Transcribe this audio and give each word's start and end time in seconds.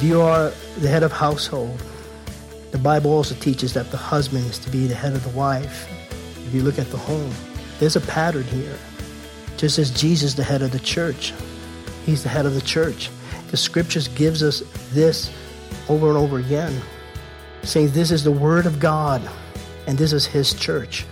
If 0.00 0.06
you 0.06 0.22
are 0.22 0.50
the 0.78 0.88
head 0.88 1.02
of 1.02 1.12
household, 1.12 1.78
the 2.70 2.78
Bible 2.78 3.12
also 3.12 3.34
teaches 3.34 3.74
that 3.74 3.90
the 3.90 3.98
husband 3.98 4.46
is 4.46 4.58
to 4.60 4.70
be 4.70 4.86
the 4.86 4.94
head 4.94 5.12
of 5.12 5.22
the 5.22 5.36
wife. 5.36 5.86
If 6.46 6.54
you 6.54 6.62
look 6.62 6.78
at 6.78 6.90
the 6.90 6.96
home, 6.96 7.30
there's 7.78 7.96
a 7.96 8.00
pattern 8.00 8.44
here. 8.44 8.78
Just 9.58 9.78
as 9.78 9.90
Jesus, 9.90 10.30
is 10.30 10.34
the 10.36 10.42
head 10.42 10.62
of 10.62 10.72
the 10.72 10.78
church, 10.78 11.34
he's 12.06 12.22
the 12.22 12.30
head 12.30 12.46
of 12.46 12.54
the 12.54 12.62
church. 12.62 13.10
The 13.50 13.58
scriptures 13.58 14.08
gives 14.08 14.42
us 14.42 14.62
this 14.90 15.30
over 15.90 16.08
and 16.08 16.16
over 16.16 16.38
again, 16.38 16.80
saying 17.62 17.90
this 17.90 18.10
is 18.10 18.24
the 18.24 18.32
word 18.32 18.64
of 18.64 18.80
God 18.80 19.20
and 19.86 19.98
this 19.98 20.14
is 20.14 20.24
his 20.24 20.54
church. 20.54 21.04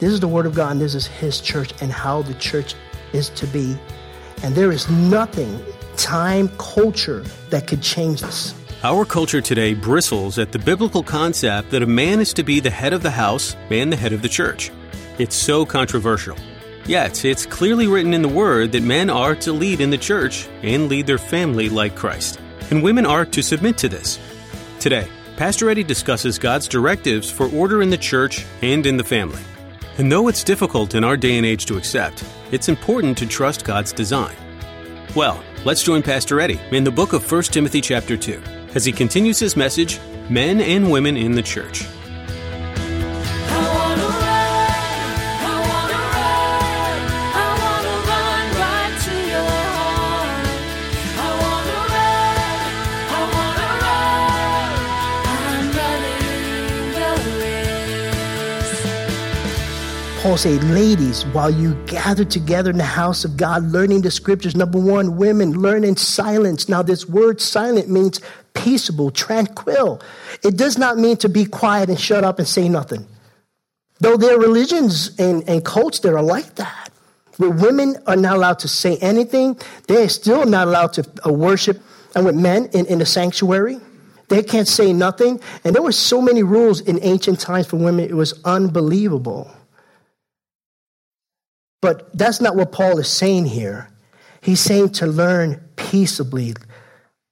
This 0.00 0.12
is 0.12 0.18
the 0.18 0.26
word 0.26 0.46
of 0.46 0.56
God 0.56 0.72
and 0.72 0.80
this 0.80 0.96
is 0.96 1.06
his 1.06 1.40
church 1.40 1.72
and 1.80 1.92
how 1.92 2.22
the 2.22 2.34
church 2.34 2.74
is 3.12 3.28
to 3.28 3.46
be. 3.46 3.78
And 4.42 4.52
there 4.52 4.72
is 4.72 4.90
nothing, 4.90 5.64
time, 6.00 6.48
culture, 6.58 7.22
that 7.50 7.66
could 7.66 7.82
change 7.82 8.22
this. 8.22 8.54
Our 8.82 9.04
culture 9.04 9.42
today 9.42 9.74
bristles 9.74 10.38
at 10.38 10.52
the 10.52 10.58
biblical 10.58 11.02
concept 11.02 11.70
that 11.70 11.82
a 11.82 11.86
man 11.86 12.20
is 12.20 12.32
to 12.34 12.42
be 12.42 12.60
the 12.60 12.70
head 12.70 12.94
of 12.94 13.02
the 13.02 13.10
house 13.10 13.54
and 13.68 13.92
the 13.92 13.96
head 13.96 14.14
of 14.14 14.22
the 14.22 14.28
church. 14.28 14.70
It's 15.18 15.36
so 15.36 15.66
controversial. 15.66 16.36
Yet, 16.86 17.26
it's 17.26 17.44
clearly 17.44 17.86
written 17.86 18.14
in 18.14 18.22
the 18.22 18.28
Word 18.28 18.72
that 18.72 18.82
men 18.82 19.10
are 19.10 19.36
to 19.36 19.52
lead 19.52 19.82
in 19.82 19.90
the 19.90 19.98
church 19.98 20.48
and 20.62 20.88
lead 20.88 21.06
their 21.06 21.18
family 21.18 21.68
like 21.68 21.94
Christ, 21.94 22.40
and 22.70 22.82
women 22.82 23.04
are 23.04 23.26
to 23.26 23.42
submit 23.42 23.76
to 23.78 23.88
this. 23.88 24.18
Today, 24.80 25.06
Pastor 25.36 25.68
Eddie 25.68 25.84
discusses 25.84 26.38
God's 26.38 26.66
directives 26.66 27.30
for 27.30 27.54
order 27.54 27.82
in 27.82 27.90
the 27.90 27.98
church 27.98 28.46
and 28.62 28.86
in 28.86 28.96
the 28.96 29.04
family. 29.04 29.42
And 29.98 30.10
though 30.10 30.28
it's 30.28 30.42
difficult 30.42 30.94
in 30.94 31.04
our 31.04 31.18
day 31.18 31.36
and 31.36 31.44
age 31.44 31.66
to 31.66 31.76
accept, 31.76 32.24
it's 32.50 32.70
important 32.70 33.18
to 33.18 33.26
trust 33.26 33.66
God's 33.66 33.92
design. 33.92 34.34
Well, 35.14 35.44
let's 35.64 35.82
join 35.82 36.02
Pastor 36.02 36.40
Eddie 36.40 36.60
in 36.70 36.84
the 36.84 36.90
book 36.90 37.12
of 37.12 37.30
1 37.30 37.42
Timothy 37.44 37.80
chapter 37.80 38.16
2 38.16 38.42
as 38.74 38.84
he 38.84 38.92
continues 38.92 39.38
his 39.38 39.56
message, 39.56 39.98
Men 40.28 40.60
and 40.60 40.90
Women 40.90 41.16
in 41.16 41.32
the 41.32 41.42
Church. 41.42 41.84
Said, 60.40 60.64
Ladies, 60.64 61.26
while 61.26 61.50
you 61.50 61.74
gather 61.84 62.24
together 62.24 62.70
in 62.70 62.78
the 62.78 62.82
house 62.82 63.26
of 63.26 63.36
God, 63.36 63.62
learning 63.64 64.00
the 64.00 64.10
scriptures, 64.10 64.56
number 64.56 64.78
one, 64.78 65.18
women, 65.18 65.52
learn 65.52 65.84
in 65.84 65.96
silence. 65.96 66.66
Now, 66.66 66.80
this 66.80 67.06
word 67.06 67.42
silent 67.42 67.90
means 67.90 68.22
peaceable, 68.54 69.10
tranquil. 69.10 70.00
It 70.42 70.56
does 70.56 70.78
not 70.78 70.96
mean 70.96 71.18
to 71.18 71.28
be 71.28 71.44
quiet 71.44 71.90
and 71.90 72.00
shut 72.00 72.24
up 72.24 72.38
and 72.38 72.48
say 72.48 72.70
nothing. 72.70 73.06
Though 73.98 74.16
there 74.16 74.34
are 74.34 74.40
religions 74.40 75.14
and, 75.18 75.46
and 75.46 75.62
cults 75.62 75.98
that 75.98 76.14
are 76.14 76.22
like 76.22 76.54
that, 76.54 76.90
where 77.36 77.50
women 77.50 77.96
are 78.06 78.16
not 78.16 78.36
allowed 78.36 78.60
to 78.60 78.68
say 78.68 78.96
anything, 79.02 79.60
they're 79.88 80.08
still 80.08 80.46
not 80.46 80.68
allowed 80.68 80.94
to 80.94 81.06
uh, 81.26 81.30
worship, 81.30 81.82
and 82.14 82.24
with 82.24 82.34
men 82.34 82.70
in, 82.72 82.86
in 82.86 83.00
the 83.00 83.04
sanctuary, 83.04 83.78
they 84.28 84.42
can't 84.42 84.68
say 84.68 84.94
nothing. 84.94 85.38
And 85.64 85.74
there 85.74 85.82
were 85.82 85.92
so 85.92 86.22
many 86.22 86.42
rules 86.42 86.80
in 86.80 86.98
ancient 87.02 87.40
times 87.40 87.66
for 87.66 87.76
women, 87.76 88.06
it 88.06 88.16
was 88.16 88.40
unbelievable. 88.46 89.54
But 91.80 92.16
that's 92.16 92.40
not 92.40 92.56
what 92.56 92.72
Paul 92.72 92.98
is 92.98 93.08
saying 93.08 93.46
here. 93.46 93.88
He's 94.42 94.60
saying 94.60 94.90
to 94.90 95.06
learn 95.06 95.60
peaceably. 95.76 96.54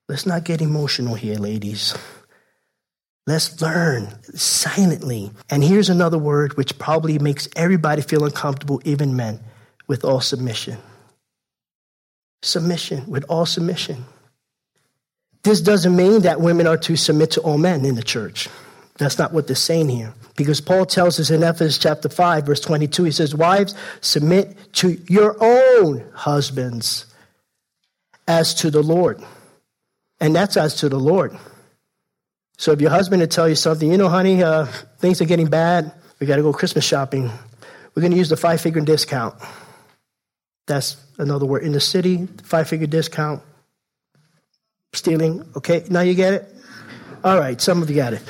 Let's 0.09 0.27
not 0.27 0.45
get 0.45 0.63
emotional 0.63 1.15
here, 1.15 1.37
ladies. 1.37 1.97
Let's 3.27 3.61
learn 3.61 4.09
silently. 4.35 5.31
And 5.51 5.63
here's 5.63 5.91
another 5.91 6.17
word 6.17 6.57
which 6.57 6.79
probably 6.79 7.19
makes 7.19 7.47
everybody 7.57 8.01
feel 8.01 8.25
uncomfortable, 8.25 8.81
even 8.85 9.17
men, 9.17 9.41
with 9.87 10.05
all 10.05 10.21
submission. 10.21 10.79
Submission, 12.43 13.07
with 13.07 13.25
all 13.29 13.45
submission. 13.45 14.05
This 15.43 15.61
doesn't 15.61 15.95
mean 15.95 16.23
that 16.23 16.41
women 16.41 16.67
are 16.67 16.79
to 16.79 16.97
submit 16.97 17.33
to 17.33 17.41
all 17.43 17.59
men 17.59 17.85
in 17.85 17.97
the 17.97 18.03
church. 18.03 18.49
That's 18.99 19.19
not 19.19 19.33
what 19.33 19.47
they're 19.47 19.57
saying 19.57 19.89
here. 19.89 20.13
Because 20.37 20.61
Paul 20.61 20.85
tells 20.85 21.19
us 21.21 21.31
in 21.31 21.43
Ephesians 21.43 21.79
chapter 21.79 22.09
5, 22.09 22.47
verse 22.47 22.61
22, 22.61 23.05
he 23.05 23.11
says, 23.13 23.35
Wives, 23.35 23.75
submit 24.01 24.57
to 24.75 25.01
your 25.09 25.37
own 25.41 26.05
husbands 26.13 27.07
as 28.27 28.55
to 28.55 28.71
the 28.71 28.83
Lord. 28.83 29.23
And 30.21 30.35
that's 30.35 30.57
as 30.57 30.75
to 30.77 30.89
the 30.89 30.99
Lord. 30.99 31.37
So 32.59 32.73
if 32.73 32.81
your 32.81 32.91
husband 32.91 33.21
would 33.21 33.31
tell 33.31 33.49
you 33.49 33.55
something, 33.55 33.91
you 33.91 33.97
know, 33.97 34.09
honey, 34.09 34.43
uh, 34.43 34.67
things 34.99 35.21
are 35.21 35.27
getting 35.27 35.47
bad. 35.47 35.93
We 36.19 36.27
got 36.27 36.37
to 36.37 36.43
go 36.43 36.53
Christmas 36.53 36.85
shopping. 36.85 37.31
We're 37.95 38.01
going 38.01 38.13
to 38.13 38.19
use 38.19 38.29
the 38.29 38.37
five 38.37 38.61
figure 38.61 38.81
discount. 38.81 39.37
That's 40.67 40.97
another 41.19 41.47
word. 41.47 41.63
In 41.63 41.71
the 41.71 41.81
city, 41.81 42.27
five 42.43 42.69
figure 42.69 42.89
discount. 42.89 43.43
Stealing. 44.93 45.45
Okay, 45.57 45.85
now 45.89 46.01
you 46.01 46.15
get 46.15 46.35
it? 46.35 46.55
All 47.23 47.39
right, 47.39 47.61
some 47.61 47.81
of 47.81 47.91
you 47.91 47.97
got 47.97 48.13
it. 48.13 48.23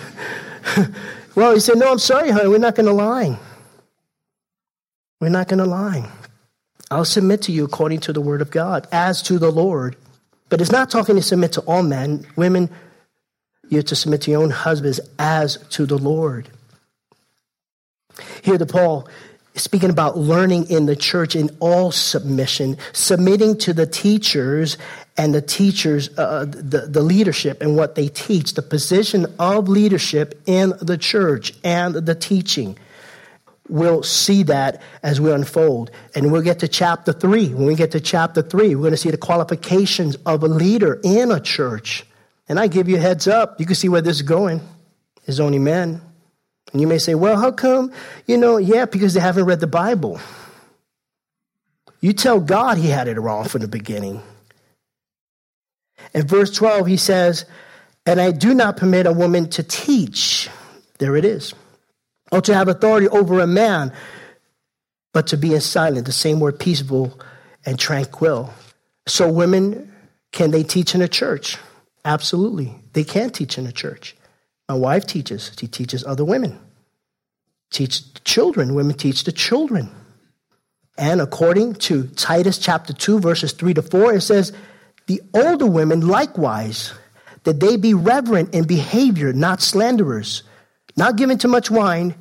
well, 1.34 1.54
he 1.54 1.60
said, 1.60 1.78
No, 1.78 1.90
I'm 1.90 1.98
sorry, 1.98 2.30
honey, 2.30 2.48
we're 2.48 2.58
not 2.58 2.74
going 2.74 2.86
to 2.86 2.92
lie. 2.92 3.38
We're 5.20 5.28
not 5.28 5.48
going 5.48 5.58
to 5.58 5.66
lie. 5.66 6.08
I'll 6.90 7.04
submit 7.04 7.42
to 7.42 7.52
you 7.52 7.64
according 7.64 8.00
to 8.00 8.12
the 8.12 8.20
word 8.20 8.40
of 8.40 8.50
God, 8.50 8.86
as 8.92 9.22
to 9.24 9.38
the 9.38 9.50
Lord. 9.50 9.96
But 10.48 10.60
it's 10.60 10.72
not 10.72 10.90
talking 10.90 11.16
to 11.16 11.22
submit 11.22 11.52
to 11.52 11.60
all 11.62 11.82
men. 11.82 12.26
Women, 12.36 12.70
you're 13.68 13.82
to 13.82 13.96
submit 13.96 14.22
to 14.22 14.30
your 14.30 14.42
own 14.42 14.50
husbands 14.50 15.00
as 15.18 15.58
to 15.70 15.84
the 15.84 15.98
Lord. 15.98 16.48
Here, 18.42 18.56
the 18.56 18.66
Paul 18.66 19.08
speaking 19.58 19.90
about 19.90 20.16
learning 20.16 20.70
in 20.70 20.86
the 20.86 20.96
church 20.96 21.36
in 21.36 21.50
all 21.60 21.90
submission, 21.92 22.76
submitting 22.92 23.58
to 23.58 23.72
the 23.72 23.86
teachers 23.86 24.78
and 25.16 25.34
the 25.34 25.42
teachers, 25.42 26.16
uh, 26.16 26.44
the, 26.44 26.86
the 26.88 27.02
leadership 27.02 27.60
and 27.60 27.76
what 27.76 27.94
they 27.94 28.08
teach, 28.08 28.54
the 28.54 28.62
position 28.62 29.26
of 29.38 29.68
leadership 29.68 30.40
in 30.46 30.72
the 30.80 30.96
church 30.96 31.52
and 31.64 31.94
the 31.94 32.14
teaching. 32.14 32.78
We'll 33.68 34.02
see 34.02 34.44
that 34.44 34.80
as 35.02 35.20
we 35.20 35.30
unfold. 35.30 35.90
And 36.14 36.32
we'll 36.32 36.42
get 36.42 36.60
to 36.60 36.68
chapter 36.68 37.12
three. 37.12 37.52
When 37.52 37.66
we 37.66 37.74
get 37.74 37.90
to 37.90 38.00
chapter 38.00 38.40
three, 38.40 38.74
we're 38.74 38.82
going 38.82 38.92
to 38.92 38.96
see 38.96 39.10
the 39.10 39.18
qualifications 39.18 40.16
of 40.24 40.42
a 40.42 40.48
leader 40.48 40.98
in 41.04 41.30
a 41.30 41.40
church. 41.40 42.06
And 42.48 42.58
I 42.58 42.68
give 42.68 42.88
you 42.88 42.96
heads 42.96 43.28
up. 43.28 43.60
You 43.60 43.66
can 43.66 43.74
see 43.74 43.90
where 43.90 44.00
this 44.00 44.16
is 44.16 44.22
going. 44.22 44.62
It's 45.26 45.38
only 45.38 45.58
men. 45.58 46.00
And 46.72 46.80
you 46.80 46.86
may 46.86 46.98
say, 46.98 47.14
well, 47.14 47.38
how 47.40 47.50
come? 47.52 47.92
You 48.26 48.36
know, 48.36 48.58
yeah, 48.58 48.84
because 48.84 49.14
they 49.14 49.20
haven't 49.20 49.46
read 49.46 49.60
the 49.60 49.66
Bible. 49.66 50.20
You 52.00 52.12
tell 52.12 52.40
God 52.40 52.78
he 52.78 52.88
had 52.88 53.08
it 53.08 53.18
wrong 53.18 53.44
from 53.44 53.62
the 53.62 53.68
beginning. 53.68 54.22
In 56.14 56.26
verse 56.26 56.54
12, 56.54 56.86
he 56.86 56.96
says, 56.96 57.44
And 58.06 58.20
I 58.20 58.30
do 58.30 58.54
not 58.54 58.76
permit 58.76 59.06
a 59.06 59.12
woman 59.12 59.48
to 59.50 59.62
teach. 59.62 60.48
There 60.98 61.16
it 61.16 61.24
is. 61.24 61.54
Or 62.30 62.40
to 62.42 62.54
have 62.54 62.68
authority 62.68 63.08
over 63.08 63.40
a 63.40 63.46
man, 63.46 63.92
but 65.12 65.28
to 65.28 65.36
be 65.36 65.54
in 65.54 65.60
silent. 65.60 66.06
The 66.06 66.12
same 66.12 66.40
word, 66.40 66.58
peaceable 66.58 67.18
and 67.64 67.78
tranquil. 67.78 68.52
So, 69.06 69.30
women, 69.30 69.92
can 70.32 70.50
they 70.50 70.62
teach 70.62 70.94
in 70.94 71.02
a 71.02 71.08
church? 71.08 71.56
Absolutely. 72.04 72.74
They 72.92 73.04
can 73.04 73.30
teach 73.30 73.58
in 73.58 73.66
a 73.66 73.72
church. 73.72 74.14
My 74.68 74.74
wife 74.74 75.06
teaches, 75.06 75.50
she 75.58 75.66
teaches 75.66 76.04
other 76.04 76.24
women. 76.24 76.58
Teach 77.70 78.02
children, 78.24 78.74
women 78.74 78.96
teach 78.96 79.24
the 79.24 79.32
children. 79.32 79.90
And 80.98 81.20
according 81.20 81.74
to 81.74 82.08
Titus 82.08 82.58
chapter 82.58 82.92
2, 82.92 83.20
verses 83.20 83.52
3 83.52 83.74
to 83.74 83.82
4, 83.82 84.14
it 84.14 84.20
says, 84.20 84.52
the 85.06 85.22
older 85.32 85.66
women 85.66 86.06
likewise, 86.06 86.92
that 87.44 87.60
they 87.60 87.76
be 87.76 87.94
reverent 87.94 88.54
in 88.54 88.66
behavior, 88.66 89.32
not 89.32 89.62
slanderers, 89.62 90.42
not 90.96 91.16
given 91.16 91.38
to 91.38 91.48
much 91.48 91.70
wine, 91.70 92.14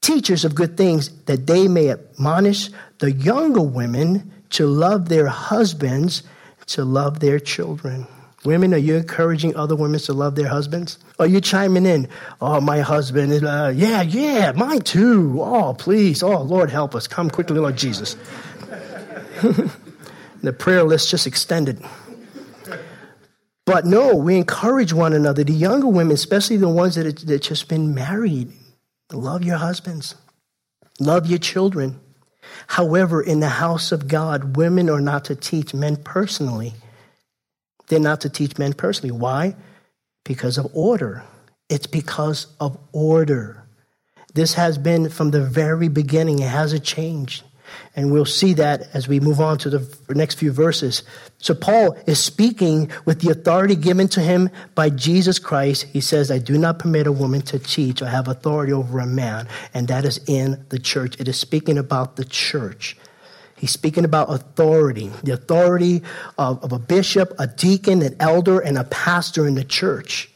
teachers 0.00 0.44
of 0.44 0.54
good 0.54 0.76
things, 0.76 1.08
that 1.24 1.46
they 1.46 1.66
may 1.66 1.90
admonish 1.90 2.70
the 2.98 3.10
younger 3.10 3.62
women 3.62 4.30
to 4.50 4.66
love 4.66 5.08
their 5.08 5.26
husbands, 5.26 6.22
to 6.66 6.84
love 6.84 7.18
their 7.18 7.40
children. 7.40 8.06
Women, 8.48 8.72
are 8.72 8.78
you 8.78 8.96
encouraging 8.96 9.54
other 9.56 9.76
women 9.76 10.00
to 10.00 10.14
love 10.14 10.34
their 10.34 10.48
husbands? 10.48 10.98
Are 11.18 11.26
you 11.26 11.38
chiming 11.38 11.84
in? 11.84 12.08
Oh, 12.40 12.62
my 12.62 12.80
husband 12.80 13.30
is, 13.30 13.42
uh, 13.42 13.74
yeah, 13.76 14.00
yeah, 14.00 14.52
mine 14.52 14.80
too. 14.80 15.36
Oh, 15.42 15.74
please. 15.74 16.22
Oh, 16.22 16.40
Lord, 16.40 16.70
help 16.70 16.94
us. 16.94 17.06
Come 17.06 17.28
quickly, 17.28 17.58
Lord 17.58 17.76
Jesus. 17.76 18.14
the 20.42 20.54
prayer 20.58 20.82
list 20.82 21.10
just 21.10 21.26
extended. 21.26 21.84
But 23.66 23.84
no, 23.84 24.16
we 24.16 24.38
encourage 24.38 24.94
one 24.94 25.12
another. 25.12 25.44
The 25.44 25.52
younger 25.52 25.88
women, 25.88 26.14
especially 26.14 26.56
the 26.56 26.70
ones 26.70 26.94
that 26.94 27.18
that 27.18 27.42
just 27.42 27.68
been 27.68 27.94
married, 27.94 28.50
love 29.12 29.44
your 29.44 29.58
husbands, 29.58 30.14
love 30.98 31.26
your 31.26 31.38
children. 31.38 32.00
However, 32.66 33.20
in 33.20 33.40
the 33.40 33.50
house 33.50 33.92
of 33.92 34.08
God, 34.08 34.56
women 34.56 34.88
are 34.88 35.02
not 35.02 35.26
to 35.26 35.36
teach 35.36 35.74
men 35.74 35.96
personally. 35.96 36.72
They're 37.88 38.00
not 38.00 38.20
to 38.22 38.30
teach 38.30 38.58
men 38.58 38.72
personally. 38.72 39.12
Why? 39.12 39.56
Because 40.24 40.58
of 40.58 40.66
order. 40.74 41.24
It's 41.68 41.86
because 41.86 42.46
of 42.60 42.78
order. 42.92 43.64
This 44.34 44.54
has 44.54 44.78
been 44.78 45.08
from 45.08 45.30
the 45.30 45.42
very 45.42 45.88
beginning, 45.88 46.38
it 46.40 46.48
hasn't 46.48 46.84
changed. 46.84 47.44
And 47.94 48.12
we'll 48.12 48.24
see 48.24 48.54
that 48.54 48.88
as 48.94 49.08
we 49.08 49.20
move 49.20 49.40
on 49.40 49.58
to 49.58 49.70
the 49.70 50.14
next 50.14 50.36
few 50.36 50.52
verses. 50.52 51.02
So, 51.38 51.54
Paul 51.54 51.98
is 52.06 52.18
speaking 52.18 52.90
with 53.04 53.20
the 53.20 53.30
authority 53.30 53.76
given 53.76 54.08
to 54.08 54.20
him 54.20 54.48
by 54.74 54.88
Jesus 54.90 55.38
Christ. 55.38 55.82
He 55.84 56.00
says, 56.00 56.30
I 56.30 56.38
do 56.38 56.56
not 56.56 56.78
permit 56.78 57.06
a 57.06 57.12
woman 57.12 57.42
to 57.42 57.58
teach 57.58 58.00
or 58.00 58.06
have 58.06 58.26
authority 58.26 58.72
over 58.72 58.98
a 59.00 59.06
man, 59.06 59.48
and 59.74 59.88
that 59.88 60.04
is 60.04 60.18
in 60.26 60.64
the 60.70 60.78
church. 60.78 61.20
It 61.20 61.28
is 61.28 61.38
speaking 61.38 61.76
about 61.76 62.16
the 62.16 62.24
church. 62.24 62.96
He's 63.58 63.72
speaking 63.72 64.04
about 64.04 64.30
authority, 64.30 65.10
the 65.24 65.32
authority 65.32 66.02
of, 66.38 66.62
of 66.62 66.72
a 66.72 66.78
bishop, 66.78 67.32
a 67.38 67.48
deacon, 67.48 68.02
an 68.02 68.14
elder, 68.20 68.60
and 68.60 68.78
a 68.78 68.84
pastor 68.84 69.46
in 69.46 69.56
the 69.56 69.64
church. 69.64 70.30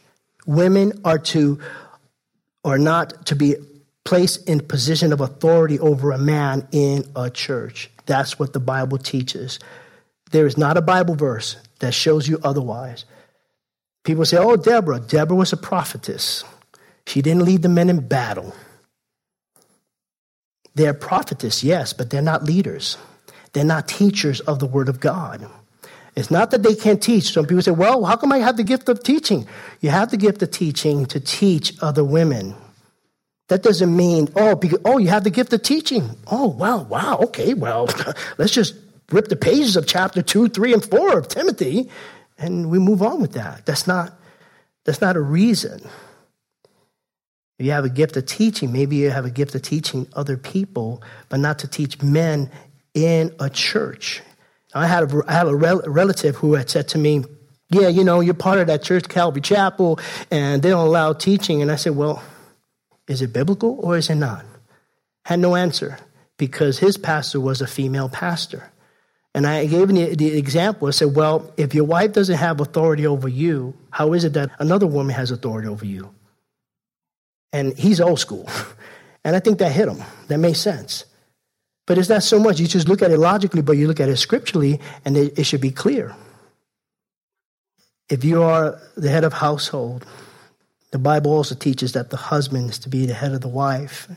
Women 0.45 0.99
are 1.05 1.19
to, 1.19 1.59
are 2.65 2.77
not 2.77 3.27
to 3.27 3.35
be 3.35 3.55
placed 4.03 4.49
in 4.49 4.59
position 4.59 5.13
of 5.13 5.21
authority 5.21 5.79
over 5.79 6.11
a 6.11 6.17
man 6.17 6.67
in 6.73 7.05
a 7.15 7.29
church. 7.29 7.89
That's 8.05 8.37
what 8.37 8.51
the 8.51 8.59
Bible 8.59 8.97
teaches. 8.97 9.57
There 10.31 10.45
is 10.45 10.57
not 10.57 10.75
a 10.75 10.81
Bible 10.81 11.15
verse 11.15 11.55
that 11.79 11.93
shows 11.93 12.27
you 12.27 12.39
otherwise. 12.43 13.05
People 14.03 14.25
say, 14.25 14.35
oh, 14.37 14.57
Deborah, 14.57 14.99
Deborah 14.99 15.37
was 15.37 15.53
a 15.53 15.57
prophetess. 15.57 16.43
She 17.07 17.21
didn't 17.21 17.45
lead 17.45 17.61
the 17.61 17.69
men 17.69 17.89
in 17.89 18.05
battle. 18.05 18.53
They're 20.75 20.93
prophetess, 20.93 21.63
yes, 21.63 21.93
but 21.93 22.09
they're 22.09 22.21
not 22.21 22.43
leaders. 22.43 22.97
They're 23.53 23.63
not 23.63 23.87
teachers 23.87 24.39
of 24.41 24.59
the 24.59 24.65
Word 24.65 24.89
of 24.89 24.99
God. 24.99 25.47
It's 26.15 26.29
not 26.29 26.51
that 26.51 26.61
they 26.61 26.75
can't 26.75 27.01
teach. 27.01 27.31
Some 27.31 27.45
people 27.45 27.61
say, 27.63 27.71
well, 27.71 28.03
how 28.05 28.15
come 28.15 28.31
I 28.31 28.37
have 28.39 28.57
the 28.57 28.63
gift 28.63 28.89
of 28.89 29.03
teaching? 29.03 29.47
You 29.81 29.89
have 29.89 30.11
the 30.11 30.17
gift 30.17 30.41
of 30.43 30.51
teaching 30.51 31.05
to 31.07 31.19
teach 31.19 31.73
other 31.81 32.03
women. 32.03 32.55
That 33.49 33.63
doesn't 33.63 33.95
mean, 33.95 34.29
oh, 34.35 34.55
because, 34.55 34.79
oh, 34.85 34.99
you 34.99 35.07
have 35.07 35.23
the 35.23 35.29
gift 35.29 35.53
of 35.53 35.63
teaching. 35.63 36.09
Oh, 36.27 36.47
wow, 36.47 36.83
wow, 36.83 37.17
okay, 37.23 37.53
well, 37.53 37.89
let's 38.37 38.53
just 38.53 38.75
rip 39.11 39.27
the 39.27 39.35
pages 39.35 39.75
of 39.75 39.87
chapter 39.87 40.21
2, 40.21 40.49
3, 40.49 40.73
and 40.73 40.85
4 40.85 41.17
of 41.17 41.27
Timothy 41.27 41.89
and 42.37 42.69
we 42.69 42.79
move 42.79 43.01
on 43.01 43.21
with 43.21 43.33
that. 43.33 43.65
That's 43.65 43.87
not, 43.87 44.13
that's 44.85 45.01
not 45.01 45.15
a 45.15 45.21
reason. 45.21 45.81
If 47.59 47.65
you 47.65 47.71
have 47.71 47.85
a 47.85 47.89
gift 47.89 48.17
of 48.17 48.25
teaching, 48.25 48.71
maybe 48.73 48.97
you 48.97 49.11
have 49.11 49.25
a 49.25 49.29
gift 49.29 49.55
of 49.55 49.61
teaching 49.61 50.07
other 50.13 50.37
people, 50.37 51.01
but 51.29 51.39
not 51.39 51.59
to 51.59 51.67
teach 51.67 52.01
men 52.01 52.49
in 52.93 53.33
a 53.39 53.49
church. 53.49 54.21
I 54.73 54.87
had 54.87 55.11
a, 55.11 55.21
I 55.27 55.33
had 55.33 55.47
a 55.47 55.55
rel- 55.55 55.83
relative 55.85 56.35
who 56.35 56.55
had 56.55 56.69
said 56.69 56.87
to 56.89 56.97
me, 56.97 57.23
Yeah, 57.69 57.87
you 57.87 58.03
know, 58.03 58.19
you're 58.19 58.33
part 58.33 58.59
of 58.59 58.67
that 58.67 58.83
church, 58.83 59.07
Calvary 59.07 59.41
Chapel, 59.41 59.99
and 60.31 60.61
they 60.61 60.69
don't 60.69 60.87
allow 60.87 61.13
teaching. 61.13 61.61
And 61.61 61.71
I 61.71 61.75
said, 61.75 61.95
Well, 61.95 62.23
is 63.07 63.21
it 63.21 63.33
biblical 63.33 63.79
or 63.81 63.97
is 63.97 64.09
it 64.09 64.15
not? 64.15 64.45
Had 65.25 65.39
no 65.39 65.55
answer 65.55 65.97
because 66.37 66.79
his 66.79 66.97
pastor 66.97 67.39
was 67.39 67.61
a 67.61 67.67
female 67.67 68.09
pastor. 68.09 68.69
And 69.35 69.47
I 69.47 69.65
gave 69.65 69.89
him 69.89 69.95
the, 69.95 70.15
the, 70.15 70.37
example. 70.37 70.87
I 70.87 70.91
said, 70.91 71.15
Well, 71.15 71.51
if 71.57 71.73
your 71.73 71.85
wife 71.85 72.13
doesn't 72.13 72.37
have 72.37 72.59
authority 72.59 73.07
over 73.07 73.27
you, 73.27 73.75
how 73.89 74.13
is 74.13 74.23
it 74.23 74.33
that 74.33 74.51
another 74.59 74.87
woman 74.87 75.15
has 75.15 75.31
authority 75.31 75.67
over 75.67 75.85
you? 75.85 76.13
And 77.51 77.77
he's 77.77 78.01
old 78.01 78.19
school. 78.19 78.47
And 79.25 79.37
I 79.37 79.39
think 79.39 79.59
that 79.59 79.71
hit 79.71 79.87
him. 79.87 80.03
That 80.27 80.39
made 80.39 80.57
sense. 80.57 81.05
But 81.85 81.97
it's 81.97 82.09
not 82.09 82.23
so 82.23 82.39
much. 82.39 82.59
You 82.59 82.67
just 82.67 82.87
look 82.87 83.01
at 83.01 83.11
it 83.11 83.17
logically, 83.17 83.61
but 83.61 83.73
you 83.73 83.87
look 83.87 83.99
at 83.99 84.09
it 84.09 84.17
scripturally, 84.17 84.79
and 85.03 85.17
it, 85.17 85.37
it 85.37 85.43
should 85.43 85.61
be 85.61 85.71
clear. 85.71 86.15
If 88.09 88.23
you 88.23 88.43
are 88.43 88.79
the 88.95 89.09
head 89.09 89.23
of 89.23 89.33
household, 89.33 90.05
the 90.91 90.99
Bible 90.99 91.31
also 91.31 91.55
teaches 91.55 91.93
that 91.93 92.09
the 92.09 92.17
husband 92.17 92.69
is 92.69 92.79
to 92.79 92.89
be 92.89 93.05
the 93.05 93.13
head 93.13 93.33
of 93.33 93.41
the 93.41 93.47
wife. 93.47 94.07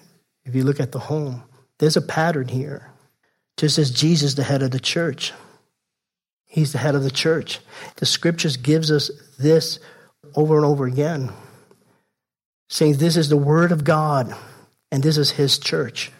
If 0.45 0.55
you 0.55 0.63
look 0.63 0.81
at 0.81 0.93
the 0.93 0.99
home, 0.99 1.43
there's 1.79 1.97
a 1.97 2.03
pattern 2.03 2.49
here. 2.49 2.91
Just 3.57 3.79
as 3.79 3.91
Jesus, 3.91 4.35
the 4.35 4.45
head 4.45 4.63
of 4.63 4.71
the 4.71 4.81
church, 4.81 5.33
he's 6.45 6.73
the 6.73 6.79
head 6.79 6.95
of 6.95 7.03
the 7.03 7.11
church. 7.11 7.61
The 7.97 8.07
scriptures 8.07 8.57
gives 8.57 8.91
us 8.91 9.11
this 9.39 9.79
over 10.35 10.57
and 10.57 10.65
over 10.67 10.87
again, 10.87 11.33
saying 12.69 12.99
this 12.99 13.17
is 13.17 13.29
the 13.29 13.37
word 13.37 13.73
of 13.73 13.85
God 13.85 14.37
and 14.93 15.03
this 15.03 15.17
is 15.17 15.33
his 15.33 15.59
church. 15.59 16.13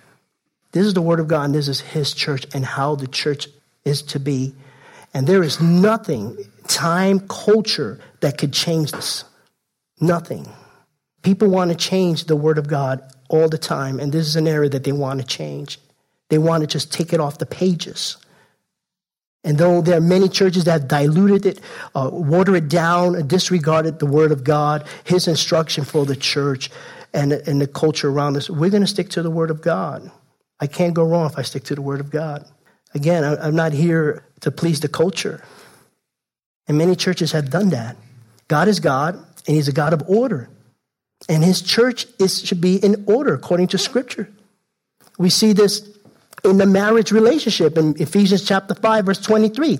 This 0.73 0.87
is 0.87 0.95
the 0.95 1.03
Word 1.03 1.21
of 1.21 1.29
God, 1.29 1.45
and 1.45 1.55
this 1.55 1.69
is 1.69 1.81
His 1.81 2.13
church, 2.13 2.47
and 2.55 2.65
how 2.65 2.95
the 2.95 3.07
church 3.07 3.49
is 3.85 4.03
to 4.03 4.21
be. 4.21 4.55
And 5.15 5.27
there 5.27 5.43
is 5.43 5.61
nothing, 5.61 6.37
time, 6.67 7.21
culture, 7.29 8.01
that 8.21 8.39
could 8.39 8.53
change 8.53 8.93
this. 8.93 9.25
Nothing. 10.01 10.49
People 11.23 11.49
want 11.49 11.71
to 11.71 11.77
change 11.77 12.25
the 12.25 12.37
Word 12.37 12.59
of 12.59 12.69
God 12.69 13.03
all 13.29 13.49
the 13.49 13.59
time, 13.59 13.99
and 13.99 14.13
this 14.13 14.27
is 14.27 14.37
an 14.37 14.47
area 14.47 14.71
that 14.71 14.85
they 14.85 14.93
want 14.93 15.21
to 15.21 15.27
change. 15.27 15.79
They 16.29 16.39
want 16.39 16.63
to 16.63 16.67
just 16.67 16.93
take 16.93 17.13
it 17.13 17.21
off 17.21 17.39
the 17.39 17.47
pages. 17.47 18.17
And 19.45 19.59
though 19.59 19.81
there 19.81 19.97
are 19.97 20.01
many 20.01 20.29
churches 20.29 20.65
that 20.65 20.73
have 20.73 20.89
diluted 20.89 21.47
it, 21.47 21.61
uh, 21.95 22.11
watered 22.13 22.57
it 22.57 22.69
down, 22.69 23.29
disregarded 23.29 24.01
the 24.01 24.07
Word 24.07 24.33
of 24.33 24.43
God, 24.43 24.85
His 25.05 25.29
instruction 25.29 25.85
for 25.85 26.05
the 26.05 26.17
church, 26.17 26.71
and, 27.15 27.33
and 27.33 27.61
the 27.61 27.69
culture 27.69 28.11
around 28.11 28.37
us, 28.37 28.51
we're 28.51 28.71
going 28.71 28.83
to 28.83 28.89
stick 28.89 29.09
to 29.11 29.23
the 29.23 29.31
Word 29.31 29.51
of 29.51 29.63
God. 29.63 30.11
I 30.61 30.67
can't 30.67 30.95
go 30.95 31.05
wrong 31.05 31.27
if 31.27 31.39
I 31.39 31.43
stick 31.43 31.65
to 31.65 31.75
the 31.75 31.83
Word 31.83 32.01
of 32.01 32.11
God. 32.11 32.47
Again, 32.95 33.25
I'm 33.25 33.55
not 33.55 33.73
here 33.73 34.25
to 34.41 34.51
please 34.51 34.81
the 34.81 34.89
culture. 34.89 35.43
And 36.67 36.79
many 36.79 36.97
churches 36.97 37.33
have 37.33 37.51
done 37.51 37.71
that. 37.71 37.97
God 38.49 38.69
is 38.69 38.81
God, 38.81 39.15
and 39.15 39.57
He's 39.57 39.69
a 39.69 39.73
God 39.73 39.93
of 39.93 40.03
order. 40.09 40.49
And 41.29 41.45
His 41.45 41.63
church 41.63 42.07
is, 42.19 42.43
should 42.43 42.61
be 42.61 42.77
in 42.77 43.05
order 43.07 43.35
according 43.35 43.69
to 43.69 43.79
Scripture. 43.79 44.31
We 45.19 45.31
see 45.31 45.53
this 45.53 45.97
in 46.45 46.59
the 46.59 46.67
marriage 46.67 47.13
relationship 47.13 47.77
in 47.77 48.01
Ephesians 48.01 48.45
chapter 48.45 48.75
5, 48.75 49.07
verse 49.07 49.21
23. 49.21 49.79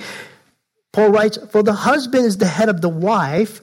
Paul 0.93 1.11
writes, 1.11 1.39
For 1.51 1.63
the 1.63 1.73
husband 1.73 2.25
is 2.25 2.39
the 2.39 2.47
head 2.47 2.69
of 2.69 2.81
the 2.81 2.89
wife. 2.89 3.61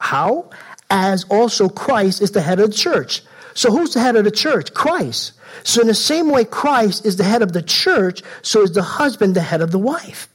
How? 0.00 0.50
As 0.90 1.24
also 1.24 1.68
Christ 1.68 2.22
is 2.22 2.30
the 2.30 2.40
head 2.40 2.60
of 2.60 2.70
the 2.70 2.76
church. 2.76 3.22
So 3.54 3.70
who's 3.70 3.94
the 3.94 4.00
head 4.00 4.16
of 4.16 4.24
the 4.24 4.30
church? 4.30 4.74
Christ. 4.74 5.32
So, 5.64 5.80
in 5.80 5.86
the 5.86 5.94
same 5.94 6.30
way, 6.30 6.44
Christ 6.44 7.04
is 7.04 7.16
the 7.16 7.24
head 7.24 7.42
of 7.42 7.52
the 7.52 7.62
church, 7.62 8.22
so 8.42 8.62
is 8.62 8.72
the 8.72 8.82
husband 8.82 9.34
the 9.34 9.40
head 9.40 9.60
of 9.60 9.70
the 9.70 9.78
wife. 9.78 10.28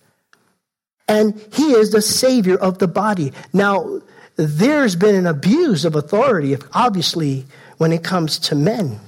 And 1.07 1.39
he 1.53 1.73
is 1.73 1.91
the 1.91 2.01
savior 2.01 2.55
of 2.55 2.79
the 2.79 2.87
body. 2.87 3.33
Now, 3.51 4.01
there's 4.35 4.95
been 4.95 5.15
an 5.15 5.27
abuse 5.27 5.85
of 5.85 5.95
authority, 5.95 6.57
obviously, 6.73 7.45
when 7.77 7.91
it 7.91 8.03
comes 8.03 8.39
to 8.39 8.55
men. 8.55 8.99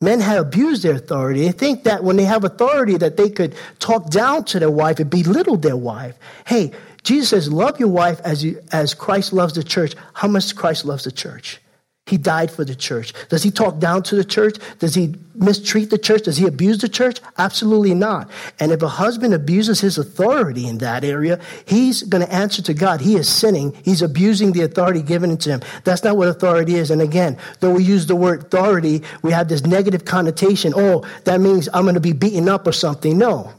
Men 0.00 0.20
have 0.20 0.46
abused 0.46 0.82
their 0.82 0.96
authority. 0.96 1.42
They 1.42 1.52
think 1.52 1.84
that 1.84 2.02
when 2.02 2.16
they 2.16 2.24
have 2.24 2.42
authority, 2.44 2.96
that 2.98 3.16
they 3.16 3.30
could 3.30 3.54
talk 3.78 4.10
down 4.10 4.44
to 4.46 4.58
their 4.58 4.70
wife 4.70 4.98
and 4.98 5.08
belittle 5.08 5.56
their 5.56 5.76
wife. 5.76 6.16
Hey, 6.44 6.72
Jesus 7.04 7.30
says, 7.30 7.52
love 7.52 7.78
your 7.78 7.88
wife 7.88 8.20
as, 8.24 8.44
you, 8.44 8.60
as 8.72 8.94
Christ 8.94 9.32
loves 9.32 9.54
the 9.54 9.62
church. 9.62 9.94
How 10.12 10.26
much 10.26 10.54
Christ 10.56 10.84
loves 10.84 11.04
the 11.04 11.12
church? 11.12 11.60
He 12.06 12.18
died 12.18 12.50
for 12.50 12.64
the 12.64 12.74
church. 12.74 13.12
Does 13.28 13.44
he 13.44 13.52
talk 13.52 13.78
down 13.78 14.02
to 14.04 14.16
the 14.16 14.24
church? 14.24 14.56
Does 14.80 14.94
he 14.94 15.14
mistreat 15.36 15.90
the 15.90 15.98
church? 15.98 16.22
Does 16.22 16.36
he 16.36 16.46
abuse 16.46 16.78
the 16.78 16.88
church? 16.88 17.20
Absolutely 17.38 17.94
not. 17.94 18.28
And 18.58 18.72
if 18.72 18.82
a 18.82 18.88
husband 18.88 19.34
abuses 19.34 19.80
his 19.80 19.98
authority 19.98 20.66
in 20.66 20.78
that 20.78 21.04
area, 21.04 21.38
he's 21.64 22.02
going 22.02 22.26
to 22.26 22.32
answer 22.32 22.60
to 22.62 22.74
God. 22.74 23.00
He 23.00 23.14
is 23.14 23.28
sinning. 23.28 23.72
He's 23.84 24.02
abusing 24.02 24.50
the 24.50 24.62
authority 24.62 25.00
given 25.00 25.36
to 25.38 25.50
him. 25.50 25.60
That's 25.84 26.02
not 26.02 26.16
what 26.16 26.26
authority 26.26 26.74
is. 26.74 26.90
And 26.90 27.00
again, 27.00 27.38
though 27.60 27.74
we 27.74 27.84
use 27.84 28.06
the 28.06 28.16
word 28.16 28.46
authority, 28.46 29.02
we 29.22 29.30
have 29.30 29.48
this 29.48 29.64
negative 29.64 30.04
connotation. 30.04 30.72
Oh, 30.74 31.06
that 31.24 31.40
means 31.40 31.68
I'm 31.72 31.84
going 31.84 31.94
to 31.94 32.00
be 32.00 32.12
beaten 32.12 32.48
up 32.48 32.66
or 32.66 32.72
something. 32.72 33.16
No. 33.16 33.52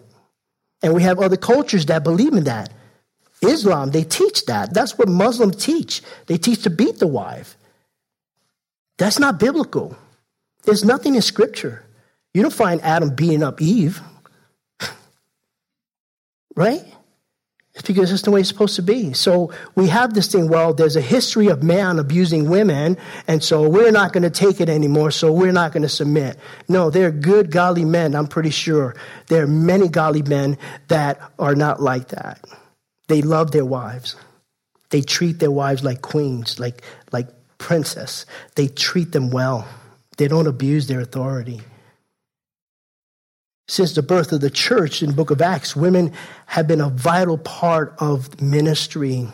And 0.81 0.93
we 0.93 1.03
have 1.03 1.19
other 1.19 1.37
cultures 1.37 1.85
that 1.85 2.03
believe 2.03 2.33
in 2.33 2.43
that. 2.43 2.73
Islam, 3.41 3.91
they 3.91 4.03
teach 4.03 4.45
that. 4.47 4.73
That's 4.73 4.97
what 4.97 5.07
Muslims 5.07 5.63
teach. 5.63 6.01
They 6.27 6.37
teach 6.37 6.63
to 6.63 6.69
beat 6.69 6.99
the 6.99 7.07
wife. 7.07 7.57
That's 8.97 9.19
not 9.19 9.39
biblical. 9.39 9.97
There's 10.63 10.83
nothing 10.83 11.15
in 11.15 11.21
Scripture. 11.21 11.85
You 12.33 12.41
don't 12.41 12.53
find 12.53 12.81
Adam 12.81 13.15
beating 13.15 13.43
up 13.43 13.61
Eve. 13.61 14.01
right? 16.55 16.83
It's 17.73 17.87
because 17.87 18.11
it's 18.11 18.21
the 18.21 18.29
way 18.29 18.41
it's 18.41 18.49
supposed 18.49 18.75
to 18.75 18.83
be. 18.83 19.13
So 19.13 19.51
we 19.75 19.87
have 19.87 20.13
this 20.13 20.31
thing, 20.31 20.47
well, 20.47 20.75
there's 20.75 20.95
a 20.95 21.01
history 21.01 21.47
of 21.47 21.63
man 21.63 21.97
abusing 21.97 22.47
women, 22.47 22.97
and 23.27 23.43
so 23.43 23.67
we're 23.67 23.91
not 23.91 24.13
going 24.13 24.23
to 24.23 24.29
take 24.29 24.61
it 24.61 24.69
anymore, 24.69 25.09
so 25.09 25.31
we're 25.31 25.51
not 25.51 25.71
going 25.71 25.81
to 25.81 25.89
submit. 25.89 26.37
No, 26.67 26.91
they're 26.91 27.11
good, 27.11 27.49
godly 27.49 27.83
men, 27.83 28.15
I'm 28.15 28.27
pretty 28.27 28.51
sure. 28.51 28.95
There 29.27 29.43
are 29.43 29.47
many 29.47 29.87
godly 29.87 30.21
men 30.21 30.59
that 30.89 31.19
are 31.39 31.55
not 31.55 31.81
like 31.81 32.09
that. 32.09 32.45
They 33.07 33.23
love 33.23 33.51
their 33.51 33.65
wives. 33.65 34.15
They 34.91 35.01
treat 35.01 35.39
their 35.39 35.51
wives 35.51 35.83
like 35.83 36.03
queens, 36.03 36.59
like, 36.59 36.83
like 37.11 37.27
princess. 37.63 38.25
They 38.55 38.67
treat 38.67 39.13
them 39.13 39.31
well. 39.31 39.65
They 40.17 40.27
don't 40.27 40.47
abuse 40.47 40.87
their 40.87 40.99
authority. 40.99 41.61
Since 43.69 43.93
the 43.93 44.03
birth 44.03 44.33
of 44.33 44.41
the 44.41 44.49
church 44.49 45.01
in 45.01 45.07
the 45.07 45.15
book 45.15 45.31
of 45.31 45.41
Acts, 45.41 45.73
women 45.73 46.11
have 46.47 46.67
been 46.67 46.81
a 46.81 46.89
vital 46.89 47.37
part 47.37 47.95
of 47.99 48.41
ministry 48.41 49.29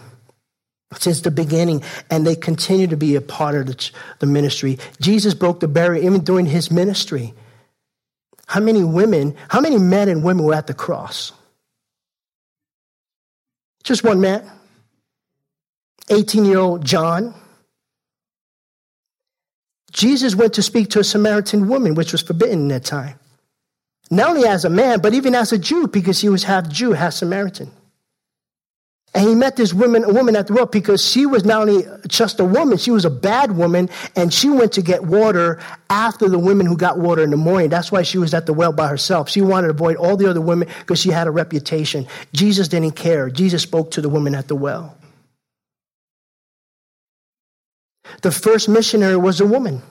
since 0.93 1.21
the 1.21 1.31
beginning, 1.31 1.83
and 2.12 2.25
they 2.25 2.36
continue 2.36 2.86
to 2.86 2.98
be 2.98 3.15
a 3.15 3.21
part 3.21 3.55
of 3.55 3.65
the, 3.65 3.91
the 4.19 4.27
ministry. 4.27 4.77
Jesus 5.01 5.33
broke 5.33 5.59
the 5.59 5.67
barrier 5.67 6.03
even 6.03 6.24
during 6.24 6.45
his 6.45 6.69
ministry. 6.69 7.33
How 8.45 8.59
many 8.59 8.83
women, 8.83 9.36
how 9.48 9.59
many 9.59 9.79
men 9.79 10.07
and 10.07 10.24
women 10.24 10.45
were 10.45 10.53
at 10.53 10.67
the 10.67 10.75
cross? 10.75 11.31
Just 13.83 14.03
one 14.03 14.21
man. 14.21 14.48
18 16.09 16.45
year 16.45 16.59
old 16.59 16.86
John. 16.86 17.33
Jesus 19.91 20.36
went 20.36 20.53
to 20.53 20.62
speak 20.62 20.89
to 20.91 21.00
a 21.00 21.03
Samaritan 21.03 21.67
woman, 21.67 21.96
which 21.96 22.12
was 22.12 22.22
forbidden 22.22 22.60
in 22.60 22.67
that 22.69 22.86
time. 22.86 23.19
Not 24.12 24.29
only 24.31 24.48
as 24.48 24.65
a 24.65 24.69
man, 24.69 25.01
but 25.01 25.13
even 25.13 25.36
as 25.36 25.51
a 25.51 25.58
Jew, 25.58 25.88
because 25.88 26.19
he 26.19 26.29
was 26.29 26.43
half 26.43 26.67
Jew, 26.69 26.93
half 26.93 27.13
Samaritan. 27.13 27.72
And 29.13 29.27
he 29.27 29.34
met 29.34 29.55
this 29.55 29.74
woman, 29.74 30.03
a 30.03 30.13
woman 30.13 30.36
at 30.36 30.48
the 30.48 30.53
well 30.53 30.67
because 30.67 31.03
she 31.03 31.25
was 31.25 31.43
not 31.43 31.67
only 31.67 31.84
just 32.08 32.39
a 32.39 32.46
woman, 32.46 32.77
she 32.77 32.91
was 32.91 33.05
a 33.05 33.10
bad 33.10 33.53
woman, 33.53 33.89
and 34.15 34.31
she 34.31 34.50
went 34.50 34.74
to 34.74 34.84
get 34.84 35.03
water 35.03 35.60
after 35.89 36.29
the 36.29 36.38
women 36.38 36.67
who 36.67 36.77
got 36.77 37.00
water 37.00 37.24
in 37.24 37.31
the 37.31 37.38
morning. 37.38 37.69
That's 37.69 37.91
why 37.91 38.03
she 38.03 38.19
was 38.19 38.36
at 38.36 38.46
the 38.46 38.53
well 38.53 38.72
by 38.72 38.88
herself. 38.88 39.27
She 39.27 39.41
wanted 39.41 39.67
to 39.67 39.74
avoid 39.74 39.96
all 39.96 40.15
the 40.15 40.29
other 40.29 40.41
women 40.41 40.67
because 40.81 41.00
she 41.00 41.10
had 41.10 41.25
a 41.25 41.31
reputation. 41.31 42.08
Jesus 42.34 42.67
didn't 42.67 42.91
care. 42.91 43.31
Jesus 43.31 43.63
spoke 43.63 43.91
to 43.91 44.01
the 44.01 44.10
woman 44.10 44.36
at 44.36 44.48
the 44.48 44.55
well. 44.55 44.96
The 48.21 48.31
first 48.31 48.69
missionary 48.69 49.17
was 49.17 49.39
a 49.39 49.45
woman. 49.45 49.81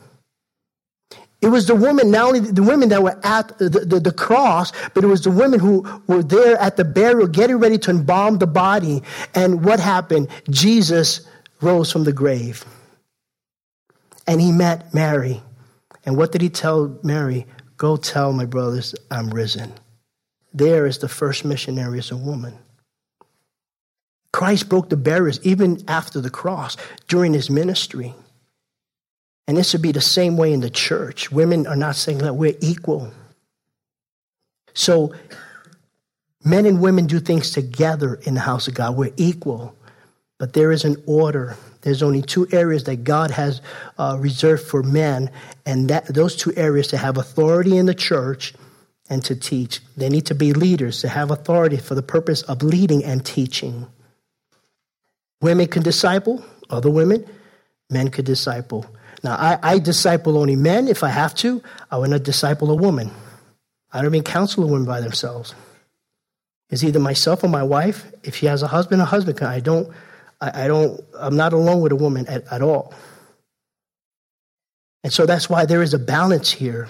It 1.41 1.49
was 1.49 1.67
the 1.67 1.75
women, 1.77 2.11
not 2.11 2.27
only 2.27 2.41
the 2.41 2.65
women 2.65 2.89
that 2.89 3.03
were 3.03 3.19
at 3.25 3.57
the, 3.59 3.69
the, 3.69 4.01
the, 4.01 4.13
cross, 4.13 4.73
but 4.93 5.05
it 5.05 5.07
was 5.07 5.23
the 5.23 5.31
women 5.31 5.61
who 5.61 5.87
were 6.09 6.23
there 6.23 6.57
at 6.57 6.77
the 6.77 6.85
burial, 6.85 7.29
getting 7.29 7.59
ready 7.59 7.79
to 7.79 7.91
embalm 7.91 8.39
the 8.39 8.47
body. 8.49 9.03
And 9.37 9.65
what 9.65 9.79
happened? 9.79 10.29
Jesus 10.51 11.21
rose 11.61 11.93
from 11.93 12.03
the 12.03 12.13
grave. 12.13 12.65
And 14.27 14.41
he 14.41 14.51
met 14.51 14.93
Mary. 14.93 15.41
And 16.05 16.17
what 16.17 16.33
did 16.33 16.43
he 16.43 16.49
tell 16.49 16.99
Mary? 17.05 17.47
Go 17.77 17.97
tell 17.97 18.33
my 18.33 18.45
brothers 18.45 18.97
I'm 19.09 19.31
risen. 19.31 19.73
There 20.53 20.87
is 20.87 20.99
the 20.99 21.09
first 21.09 21.45
missionary 21.45 21.99
as 22.01 22.11
a 22.11 22.17
woman. 22.17 22.59
Christ 24.39 24.69
broke 24.69 24.89
the 24.89 24.97
barriers 24.97 25.41
even 25.43 25.83
after 25.89 26.21
the 26.21 26.31
cross 26.31 26.77
during 27.09 27.33
his 27.33 27.51
ministry. 27.51 28.15
And 29.49 29.57
this 29.57 29.73
would 29.73 29.83
be 29.83 29.91
the 29.91 30.01
same 30.01 30.37
way 30.37 30.53
in 30.53 30.61
the 30.61 30.71
church. 30.71 31.33
Women 31.33 31.67
are 31.67 31.75
not 31.75 31.97
saying 31.97 32.19
that 32.19 32.35
we're 32.35 32.55
equal. 32.61 33.11
So, 34.75 35.13
men 36.45 36.67
and 36.67 36.81
women 36.81 37.09
do 37.09 37.19
things 37.19 37.51
together 37.51 38.15
in 38.23 38.35
the 38.35 38.41
house 38.41 38.69
of 38.69 38.75
God. 38.75 38.95
We're 38.97 39.13
equal. 39.17 39.75
But 40.39 40.53
there 40.53 40.71
is 40.71 40.85
an 40.85 41.03
order. 41.05 41.57
There's 41.81 42.05
only 42.05 42.23
two 42.23 42.47
areas 42.53 42.85
that 42.85 43.03
God 43.03 43.33
has 43.33 43.61
uh, 43.99 44.19
reserved 44.21 44.69
for 44.69 44.85
men, 44.85 45.33
and 45.67 45.91
that, 45.91 46.15
those 46.15 46.37
two 46.37 46.53
areas 46.55 46.87
to 46.89 46.97
have 46.97 47.17
authority 47.17 47.77
in 47.77 47.87
the 47.87 47.93
church 47.93 48.55
and 49.11 49.21
to 49.25 49.35
teach. 49.35 49.81
They 49.97 50.09
need 50.09 50.27
to 50.27 50.37
be 50.37 50.53
leaders, 50.53 51.01
to 51.01 51.09
have 51.09 51.33
authority 51.33 51.79
for 51.79 51.97
the 51.97 52.03
purpose 52.03 52.43
of 52.43 52.63
leading 52.63 53.05
and 53.05 53.27
teaching. 53.27 53.89
Women 55.41 55.69
can 55.69 55.83
disciple 55.83 56.45
other 56.71 56.91
women, 56.91 57.25
men 57.91 58.11
could 58.11 58.25
disciple. 58.25 58.87
Now, 59.23 59.37
I, 59.37 59.59
I 59.63 59.79
disciple 59.79 60.39
only 60.39 60.57
men 60.57 60.89
if 60.89 61.03
I 61.03 61.09
have 61.09 61.35
to. 61.37 61.63
I 61.91 61.99
would 61.99 62.11
not 62.11 62.23
disciple 62.23 62.71
a 62.71 62.75
woman. 62.75 63.11
I 63.93 64.03
don't 64.03 64.15
even 64.15 64.25
counsel 64.25 64.65
a 64.65 64.67
woman 64.67 64.85
by 64.85 65.01
themselves. 65.01 65.55
It's 66.71 66.85
either 66.85 67.01
myself 67.01 67.43
or 67.43 67.49
my 67.49 67.63
wife. 67.63 68.07
If 68.23 68.37
she 68.37 68.47
has 68.47 68.63
a 68.63 68.69
husband, 68.69 69.01
a 69.01 69.07
husband. 69.07 69.41
I 69.41 69.61
don't, 69.61 69.89
I, 70.41 70.65
I 70.65 70.69
don't, 70.69 71.01
I'm 71.19 71.37
not 71.37 71.53
alone 71.53 71.81
with 71.81 71.93
a 71.93 71.97
woman 71.97 72.27
at, 72.27 72.45
at 72.53 72.63
all. 72.63 72.93
And 75.03 75.13
so 75.13 75.27
that's 75.27 75.49
why 75.49 75.65
there 75.65 75.83
is 75.83 75.95
a 75.95 75.99
balance 75.99 76.51
here, 76.51 76.89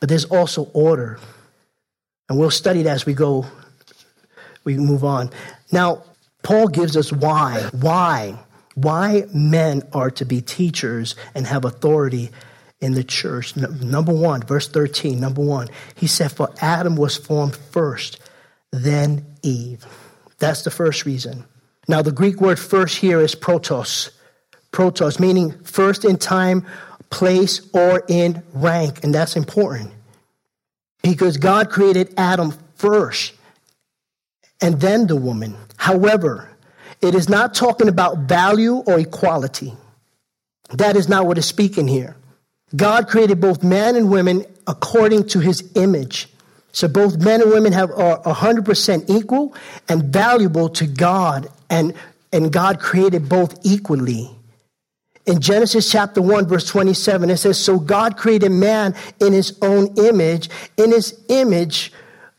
but 0.00 0.08
there's 0.08 0.24
also 0.24 0.64
order. 0.72 1.18
And 2.28 2.38
we'll 2.38 2.50
study 2.50 2.80
it 2.80 2.86
as 2.86 3.06
we 3.06 3.14
go, 3.14 3.46
we 4.64 4.76
move 4.76 5.04
on. 5.04 5.30
Now, 5.70 6.02
Paul 6.42 6.68
gives 6.68 6.96
us 6.96 7.12
why. 7.12 7.68
Why? 7.72 8.38
why 8.74 9.26
men 9.32 9.82
are 9.92 10.10
to 10.10 10.24
be 10.24 10.40
teachers 10.40 11.14
and 11.34 11.46
have 11.46 11.64
authority 11.64 12.30
in 12.80 12.94
the 12.94 13.04
church. 13.04 13.56
Number 13.56 14.12
one, 14.12 14.42
verse 14.42 14.68
13, 14.68 15.20
number 15.20 15.42
one, 15.42 15.68
he 15.94 16.06
said, 16.06 16.32
For 16.32 16.50
Adam 16.60 16.96
was 16.96 17.16
formed 17.16 17.56
first, 17.56 18.20
then 18.72 19.26
Eve. 19.42 19.84
That's 20.38 20.62
the 20.62 20.70
first 20.70 21.04
reason. 21.04 21.44
Now, 21.88 22.02
the 22.02 22.12
Greek 22.12 22.40
word 22.40 22.58
first 22.58 22.98
here 22.98 23.20
is 23.20 23.34
protos. 23.34 24.10
Protos, 24.72 25.18
meaning 25.18 25.52
first 25.64 26.04
in 26.04 26.16
time, 26.16 26.64
place, 27.10 27.68
or 27.74 28.04
in 28.08 28.42
rank. 28.52 29.02
And 29.02 29.14
that's 29.14 29.36
important 29.36 29.90
because 31.02 31.36
God 31.36 31.70
created 31.70 32.14
Adam 32.16 32.54
first 32.76 33.34
and 34.60 34.80
then 34.80 35.06
the 35.06 35.16
woman. 35.16 35.56
However, 35.80 36.46
it 37.00 37.14
is 37.14 37.30
not 37.30 37.54
talking 37.54 37.88
about 37.88 38.18
value 38.28 38.74
or 38.86 39.00
equality. 39.00 39.72
That 40.74 40.94
is 40.94 41.08
not 41.08 41.26
what 41.26 41.38
is 41.38 41.46
speaking 41.46 41.88
here. 41.88 42.16
God 42.76 43.08
created 43.08 43.40
both 43.40 43.64
men 43.64 43.96
and 43.96 44.10
women 44.10 44.44
according 44.66 45.28
to 45.28 45.40
his 45.40 45.72
image. 45.76 46.28
So 46.72 46.86
both 46.86 47.16
men 47.16 47.40
and 47.40 47.50
women 47.50 47.72
have, 47.72 47.90
are 47.92 48.20
100% 48.20 49.08
equal 49.08 49.54
and 49.88 50.04
valuable 50.04 50.68
to 50.68 50.86
God, 50.86 51.48
and, 51.70 51.94
and 52.30 52.52
God 52.52 52.78
created 52.78 53.30
both 53.30 53.58
equally. 53.64 54.30
In 55.24 55.40
Genesis 55.40 55.90
chapter 55.90 56.20
1, 56.20 56.46
verse 56.46 56.66
27, 56.66 57.30
it 57.30 57.38
says, 57.38 57.58
So 57.58 57.78
God 57.78 58.18
created 58.18 58.52
man 58.52 58.94
in 59.18 59.32
his 59.32 59.58
own 59.62 59.96
image. 59.96 60.50
In 60.76 60.90
his 60.90 61.18
image, 61.30 61.90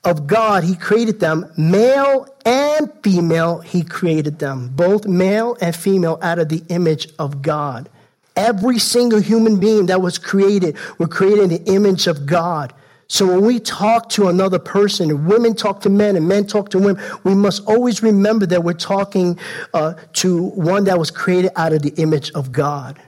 of 0.04 0.28
God, 0.28 0.64
He 0.64 0.76
created 0.76 1.20
them, 1.20 1.52
male 1.58 2.28
and 2.46 2.92
female, 3.04 3.60
He 3.60 3.84
created 3.84 4.40
them, 4.40 4.70
both 4.70 5.06
male 5.06 5.58
and 5.62 5.76
female, 5.76 6.18
out 6.22 6.40
of 6.40 6.50
the 6.50 6.64
image 6.70 7.08
of 7.20 7.42
God. 7.42 7.90
Every 8.36 8.80
single 8.80 9.20
human 9.20 9.60
being 9.60 9.88
that 9.88 10.02
was 10.02 10.18
created 10.18 10.78
were 10.98 11.08
created 11.08 11.44
in 11.44 11.50
the 11.50 11.74
image 11.74 12.08
of 12.08 12.26
God. 12.26 12.74
So 13.08 13.28
when 13.28 13.42
we 13.42 13.60
talk 13.60 14.08
to 14.12 14.30
another 14.30 14.58
person, 14.58 15.28
women 15.28 15.54
talk 15.54 15.82
to 15.82 15.90
men 15.90 16.16
and 16.16 16.30
men 16.30 16.48
talk 16.48 16.70
to 16.70 16.80
women, 16.80 17.04
we 17.26 17.36
must 17.36 17.66
always 17.68 18.02
remember 18.02 18.46
that 18.46 18.64
we're 18.64 18.74
talking 18.74 19.38
uh, 19.74 19.96
to 20.14 20.44
one 20.44 20.86
that 20.86 20.98
was 20.98 21.12
created 21.12 21.52
out 21.58 21.74
of 21.74 21.82
the 21.82 21.94
image 22.02 22.32
of 22.32 22.54
God. 22.54 23.00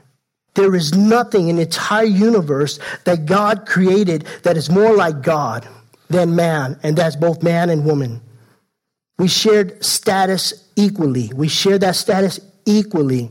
There 0.54 0.74
is 0.74 0.94
nothing 0.94 1.48
in 1.48 1.56
the 1.56 1.62
entire 1.62 2.04
universe 2.04 2.78
that 3.04 3.24
God 3.24 3.66
created 3.66 4.26
that 4.42 4.58
is 4.58 4.68
more 4.70 4.94
like 4.94 5.22
God 5.22 5.66
than 6.08 6.36
man, 6.36 6.78
and 6.82 6.96
that's 6.96 7.16
both 7.16 7.42
man 7.42 7.70
and 7.70 7.84
woman. 7.84 8.20
We 9.18 9.28
shared 9.28 9.84
status 9.84 10.68
equally. 10.76 11.30
We 11.34 11.48
share 11.48 11.78
that 11.78 11.96
status 11.96 12.40
equally. 12.66 13.30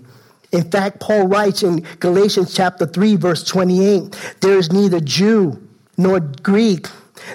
In 0.52 0.70
fact, 0.70 1.00
Paul 1.00 1.28
writes 1.28 1.64
in 1.64 1.86
Galatians 2.00 2.54
chapter 2.54 2.86
3, 2.86 3.16
verse 3.16 3.44
28 3.44 4.38
there 4.42 4.58
is 4.58 4.72
neither 4.72 5.00
Jew 5.00 5.68
nor 5.98 6.20
Greek, 6.20 6.88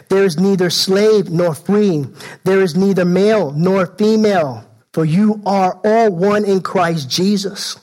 there 0.08 0.24
is 0.24 0.38
neither 0.38 0.70
slave 0.70 1.30
nor 1.30 1.54
free, 1.54 2.06
there 2.44 2.62
is 2.62 2.76
neither 2.76 3.04
male 3.04 3.52
nor 3.52 3.86
female, 3.86 4.64
for 4.92 5.04
you 5.04 5.42
are 5.44 5.80
all 5.84 6.10
one 6.10 6.44
in 6.44 6.62
Christ 6.62 7.10
Jesus. 7.10 7.76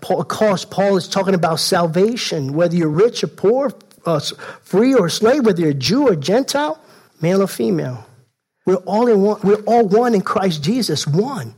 Paul, 0.00 0.20
of 0.20 0.28
course, 0.28 0.64
Paul 0.64 0.96
is 0.96 1.08
talking 1.08 1.34
about 1.34 1.60
salvation, 1.60 2.54
whether 2.54 2.74
you're 2.74 2.88
rich 2.88 3.22
or 3.22 3.28
poor, 3.28 3.72
uh, 4.04 4.20
free 4.62 4.94
or 4.94 5.08
slave, 5.08 5.46
whether 5.46 5.62
you're 5.62 5.72
Jew 5.72 6.08
or 6.08 6.16
Gentile, 6.16 6.80
male 7.20 7.42
or 7.42 7.46
female. 7.46 8.06
We're 8.66 8.76
all 8.76 9.08
in 9.08 9.20
one. 9.20 9.40
We're 9.42 9.62
all 9.64 9.86
one 9.86 10.14
in 10.14 10.22
Christ 10.22 10.62
Jesus. 10.62 11.06
One. 11.06 11.54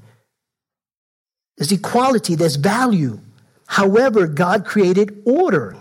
There's 1.56 1.72
equality. 1.72 2.34
There's 2.34 2.56
value. 2.56 3.20
However, 3.66 4.26
God 4.26 4.64
created 4.64 5.22
order. 5.24 5.76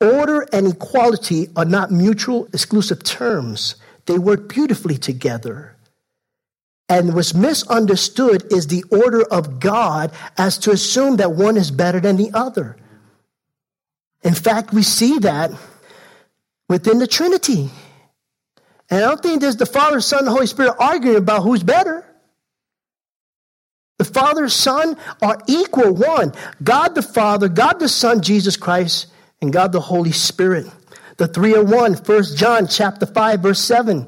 Order 0.00 0.46
and 0.52 0.66
equality 0.68 1.48
are 1.56 1.64
not 1.64 1.90
mutual 1.90 2.46
exclusive 2.52 3.02
terms. 3.02 3.76
They 4.06 4.18
work 4.18 4.48
beautifully 4.48 4.98
together. 4.98 5.76
And 6.88 7.14
what's 7.14 7.34
misunderstood 7.34 8.52
is 8.52 8.66
the 8.66 8.84
order 8.90 9.22
of 9.22 9.58
God 9.58 10.12
as 10.36 10.58
to 10.58 10.70
assume 10.70 11.16
that 11.16 11.32
one 11.32 11.56
is 11.56 11.70
better 11.70 12.00
than 12.00 12.16
the 12.16 12.30
other. 12.34 12.76
In 14.22 14.34
fact, 14.34 14.72
we 14.72 14.82
see 14.82 15.18
that 15.20 15.50
within 16.68 16.98
the 16.98 17.06
Trinity. 17.06 17.70
And 18.90 19.02
I 19.04 19.08
don't 19.08 19.22
think 19.22 19.40
there's 19.40 19.56
the 19.56 19.66
Father, 19.66 20.00
Son, 20.00 20.20
and 20.20 20.28
Holy 20.28 20.46
Spirit 20.46 20.74
arguing 20.78 21.16
about 21.16 21.42
who's 21.42 21.62
better. 21.62 22.04
The 23.98 24.04
Father, 24.04 24.48
Son 24.48 24.96
are 25.22 25.38
equal 25.46 25.94
one. 25.94 26.32
God 26.62 26.94
the 26.94 27.02
Father, 27.02 27.48
God 27.48 27.78
the 27.80 27.88
Son, 27.88 28.22
Jesus 28.22 28.56
Christ, 28.56 29.06
and 29.40 29.52
God 29.52 29.72
the 29.72 29.80
Holy 29.80 30.12
Spirit. 30.12 30.66
The 31.16 31.28
three 31.28 31.54
are 31.54 31.62
one. 31.62 31.94
First 31.94 32.36
John 32.36 32.66
chapter 32.66 33.06
5, 33.06 33.40
verse 33.40 33.60
7. 33.60 34.06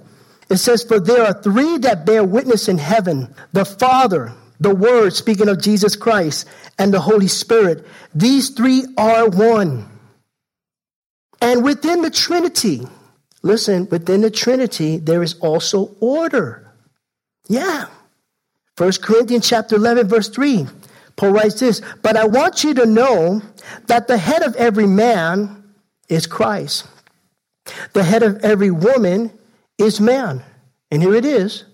It 0.50 0.56
says, 0.56 0.82
For 0.82 1.00
there 1.00 1.24
are 1.24 1.40
three 1.42 1.78
that 1.78 2.04
bear 2.04 2.24
witness 2.24 2.68
in 2.68 2.78
heaven 2.78 3.34
the 3.52 3.64
Father, 3.64 4.32
the 4.60 4.74
Word, 4.74 5.12
speaking 5.14 5.48
of 5.48 5.60
Jesus 5.60 5.96
Christ, 5.96 6.48
and 6.78 6.92
the 6.92 7.00
Holy 7.00 7.28
Spirit. 7.28 7.86
These 8.14 8.50
three 8.50 8.84
are 8.96 9.28
one. 9.28 9.88
And 11.40 11.64
within 11.64 12.02
the 12.02 12.10
Trinity, 12.10 12.86
listen, 13.42 13.88
within 13.90 14.22
the 14.22 14.30
Trinity, 14.30 14.98
there 14.98 15.22
is 15.22 15.34
also 15.34 15.94
order. 16.00 16.72
Yeah. 17.48 17.86
1 18.76 18.92
Corinthians 19.02 19.48
chapter 19.48 19.76
11, 19.76 20.08
verse 20.08 20.28
3. 20.28 20.66
Paul 21.16 21.30
writes 21.30 21.60
this, 21.60 21.80
but 22.02 22.16
I 22.16 22.26
want 22.26 22.62
you 22.62 22.74
to 22.74 22.86
know 22.86 23.42
that 23.86 24.06
the 24.06 24.18
head 24.18 24.42
of 24.42 24.54
every 24.56 24.86
man 24.86 25.72
is 26.08 26.26
Christ. 26.26 26.86
The 27.94 28.04
head 28.04 28.22
of 28.22 28.44
every 28.44 28.70
woman 28.70 29.32
is 29.78 30.00
man. 30.00 30.42
And 30.90 31.02
here 31.02 31.14
it 31.14 31.24
is. 31.24 31.64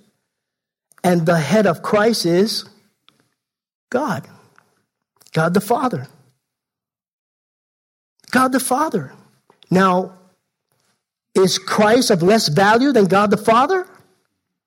And 1.04 1.26
the 1.26 1.38
head 1.38 1.66
of 1.66 1.82
Christ 1.82 2.24
is 2.24 2.64
God. 3.90 4.26
God 5.32 5.54
the 5.54 5.60
Father. 5.60 6.06
God 8.30 8.52
the 8.52 8.60
Father. 8.60 9.12
Now, 9.72 10.18
is 11.34 11.56
Christ 11.56 12.10
of 12.10 12.22
less 12.22 12.48
value 12.48 12.92
than 12.92 13.06
God 13.06 13.30
the 13.30 13.38
Father? 13.38 13.88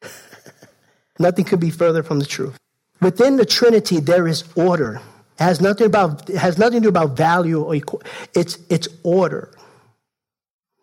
nothing 1.19 1.45
could 1.45 1.59
be 1.59 1.69
further 1.69 2.01
from 2.01 2.19
the 2.19 2.25
truth. 2.25 2.57
Within 3.01 3.37
the 3.37 3.45
Trinity, 3.45 3.99
there 3.99 4.27
is 4.27 4.43
order. 4.55 4.99
It 5.39 5.43
has 5.43 5.61
nothing 5.61 5.85
about 5.85 6.27
has 6.29 6.57
nothing 6.57 6.81
to 6.81 6.85
do 6.85 6.89
about 6.89 7.15
value 7.15 7.61
or 7.61 7.75
equal. 7.75 8.01
It's 8.33 8.57
it's 8.71 8.87
order. 9.03 9.51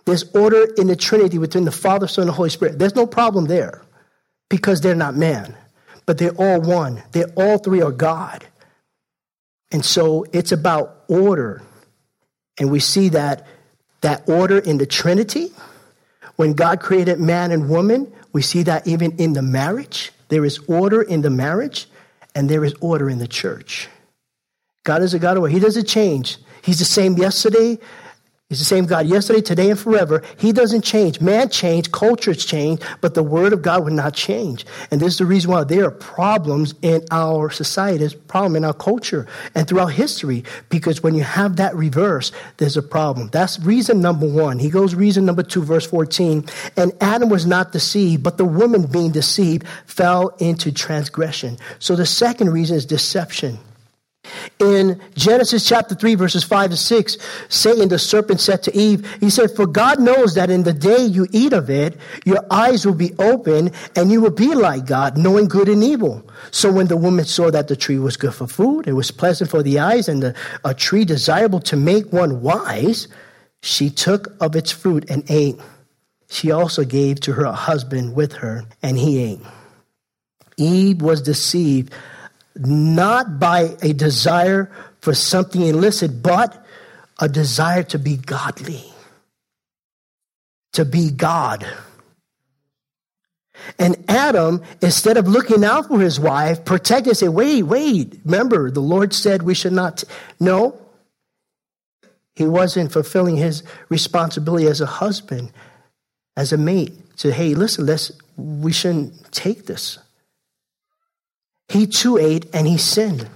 There's 0.04 0.22
order 0.36 0.68
in 0.76 0.86
the 0.86 0.94
Trinity 0.94 1.38
within 1.38 1.64
the 1.64 1.72
Father, 1.72 2.06
Son, 2.06 2.28
and 2.28 2.30
Holy 2.30 2.50
Spirit. 2.50 2.78
There's 2.78 2.94
no 2.94 3.08
problem 3.08 3.46
there 3.46 3.82
because 4.48 4.82
they're 4.82 4.94
not 4.94 5.16
man, 5.16 5.56
but 6.06 6.18
they're 6.18 6.38
all 6.38 6.60
one. 6.60 7.02
They 7.10 7.24
all 7.24 7.58
three 7.58 7.82
are 7.82 7.90
God. 7.90 8.46
And 9.72 9.84
so 9.84 10.26
it's 10.32 10.52
about 10.52 11.02
order. 11.08 11.60
And 12.60 12.70
we 12.70 12.78
see 12.78 13.08
that 13.08 13.46
that 14.02 14.28
order 14.28 14.58
in 14.58 14.78
the 14.78 14.86
Trinity. 14.86 15.50
When 16.36 16.52
God 16.52 16.80
created 16.80 17.18
man 17.18 17.50
and 17.50 17.68
woman, 17.68 18.12
we 18.32 18.42
see 18.42 18.62
that 18.64 18.86
even 18.86 19.12
in 19.18 19.32
the 19.32 19.42
marriage. 19.42 20.12
There 20.28 20.44
is 20.44 20.58
order 20.66 21.02
in 21.02 21.22
the 21.22 21.30
marriage, 21.30 21.86
and 22.34 22.48
there 22.48 22.64
is 22.64 22.74
order 22.80 23.10
in 23.10 23.18
the 23.18 23.28
church. 23.28 23.88
God 24.84 25.02
is 25.02 25.14
a 25.14 25.18
God 25.18 25.36
of 25.36 25.42
order. 25.42 25.52
He 25.52 25.60
doesn't 25.60 25.86
change. 25.86 26.38
He's 26.62 26.78
the 26.78 26.84
same 26.84 27.16
yesterday, 27.16 27.78
He's 28.52 28.58
the 28.58 28.66
same 28.66 28.84
God 28.84 29.06
yesterday, 29.06 29.40
today, 29.40 29.70
and 29.70 29.80
forever. 29.80 30.22
He 30.36 30.52
doesn't 30.52 30.82
change. 30.82 31.22
Man 31.22 31.48
changed, 31.48 31.90
cultures 31.90 32.44
change, 32.44 32.82
but 33.00 33.14
the 33.14 33.22
word 33.22 33.54
of 33.54 33.62
God 33.62 33.82
would 33.84 33.94
not 33.94 34.12
change. 34.12 34.66
And 34.90 35.00
this 35.00 35.14
is 35.14 35.18
the 35.20 35.24
reason 35.24 35.50
why 35.50 35.64
there 35.64 35.86
are 35.86 35.90
problems 35.90 36.74
in 36.82 37.02
our 37.10 37.48
society, 37.48 37.96
there's 37.96 38.12
a 38.12 38.18
problem 38.18 38.56
in 38.56 38.64
our 38.66 38.74
culture 38.74 39.26
and 39.54 39.66
throughout 39.66 39.94
history. 39.94 40.44
Because 40.68 41.02
when 41.02 41.14
you 41.14 41.22
have 41.22 41.56
that 41.56 41.74
reverse, 41.74 42.30
there's 42.58 42.76
a 42.76 42.82
problem. 42.82 43.30
That's 43.32 43.58
reason 43.60 44.02
number 44.02 44.28
one. 44.28 44.58
He 44.58 44.68
goes 44.68 44.94
reason 44.94 45.24
number 45.24 45.42
two, 45.42 45.62
verse 45.62 45.86
14. 45.86 46.44
And 46.76 46.92
Adam 47.00 47.30
was 47.30 47.46
not 47.46 47.72
deceived, 47.72 48.22
but 48.22 48.36
the 48.36 48.44
woman 48.44 48.84
being 48.84 49.12
deceived 49.12 49.66
fell 49.86 50.28
into 50.40 50.72
transgression. 50.72 51.56
So 51.78 51.96
the 51.96 52.04
second 52.04 52.50
reason 52.50 52.76
is 52.76 52.84
deception. 52.84 53.58
In 54.58 55.00
Genesis 55.14 55.66
chapter 55.66 55.94
3, 55.94 56.14
verses 56.14 56.44
5 56.44 56.70
to 56.70 56.76
6, 56.76 57.18
Satan, 57.48 57.88
the 57.88 57.98
serpent, 57.98 58.40
said 58.40 58.62
to 58.64 58.76
Eve, 58.76 59.06
He 59.20 59.30
said, 59.30 59.50
For 59.50 59.66
God 59.66 60.00
knows 60.00 60.34
that 60.34 60.50
in 60.50 60.62
the 60.62 60.72
day 60.72 61.04
you 61.04 61.26
eat 61.32 61.52
of 61.52 61.70
it, 61.70 61.96
your 62.24 62.44
eyes 62.50 62.86
will 62.86 62.94
be 62.94 63.12
open, 63.18 63.70
and 63.96 64.10
you 64.10 64.20
will 64.20 64.30
be 64.30 64.54
like 64.54 64.86
God, 64.86 65.16
knowing 65.16 65.48
good 65.48 65.68
and 65.68 65.82
evil. 65.82 66.28
So 66.50 66.70
when 66.72 66.86
the 66.86 66.96
woman 66.96 67.24
saw 67.24 67.50
that 67.50 67.68
the 67.68 67.76
tree 67.76 67.98
was 67.98 68.16
good 68.16 68.34
for 68.34 68.46
food, 68.46 68.86
it 68.86 68.92
was 68.92 69.10
pleasant 69.10 69.50
for 69.50 69.62
the 69.62 69.78
eyes, 69.78 70.08
and 70.08 70.22
the, 70.22 70.34
a 70.64 70.74
tree 70.74 71.04
desirable 71.04 71.60
to 71.60 71.76
make 71.76 72.12
one 72.12 72.42
wise, 72.42 73.08
she 73.62 73.90
took 73.90 74.34
of 74.40 74.56
its 74.56 74.70
fruit 74.70 75.08
and 75.10 75.24
ate. 75.30 75.58
She 76.28 76.50
also 76.50 76.84
gave 76.84 77.20
to 77.20 77.32
her 77.34 77.52
husband 77.52 78.14
with 78.14 78.32
her, 78.34 78.64
and 78.82 78.96
he 78.96 79.22
ate. 79.22 79.40
Eve 80.56 81.02
was 81.02 81.22
deceived 81.22 81.92
not 82.56 83.38
by 83.38 83.76
a 83.82 83.92
desire 83.92 84.70
for 85.00 85.14
something 85.14 85.62
illicit, 85.62 86.22
but 86.22 86.64
a 87.18 87.28
desire 87.28 87.82
to 87.84 87.98
be 87.98 88.16
godly, 88.16 88.84
to 90.72 90.84
be 90.84 91.10
God. 91.10 91.66
And 93.78 93.96
Adam, 94.08 94.62
instead 94.80 95.16
of 95.16 95.28
looking 95.28 95.64
out 95.64 95.88
for 95.88 96.00
his 96.00 96.18
wife, 96.18 96.64
protected, 96.64 97.16
say, 97.16 97.28
wait, 97.28 97.62
wait, 97.62 98.20
remember, 98.24 98.70
the 98.70 98.80
Lord 98.80 99.14
said 99.14 99.42
we 99.42 99.54
should 99.54 99.72
not. 99.72 99.98
T-. 99.98 100.06
No, 100.40 100.78
he 102.34 102.46
wasn't 102.46 102.92
fulfilling 102.92 103.36
his 103.36 103.62
responsibility 103.88 104.66
as 104.66 104.80
a 104.80 104.86
husband, 104.86 105.52
as 106.36 106.52
a 106.52 106.56
mate. 106.56 107.16
To, 107.18 107.32
hey, 107.32 107.54
listen, 107.54 107.86
let's, 107.86 108.10
we 108.36 108.72
shouldn't 108.72 109.30
take 109.32 109.66
this 109.66 109.98
he 111.72 111.86
too 111.86 112.18
ate 112.18 112.46
and 112.54 112.66
he 112.66 112.78
sinned. 112.78 113.28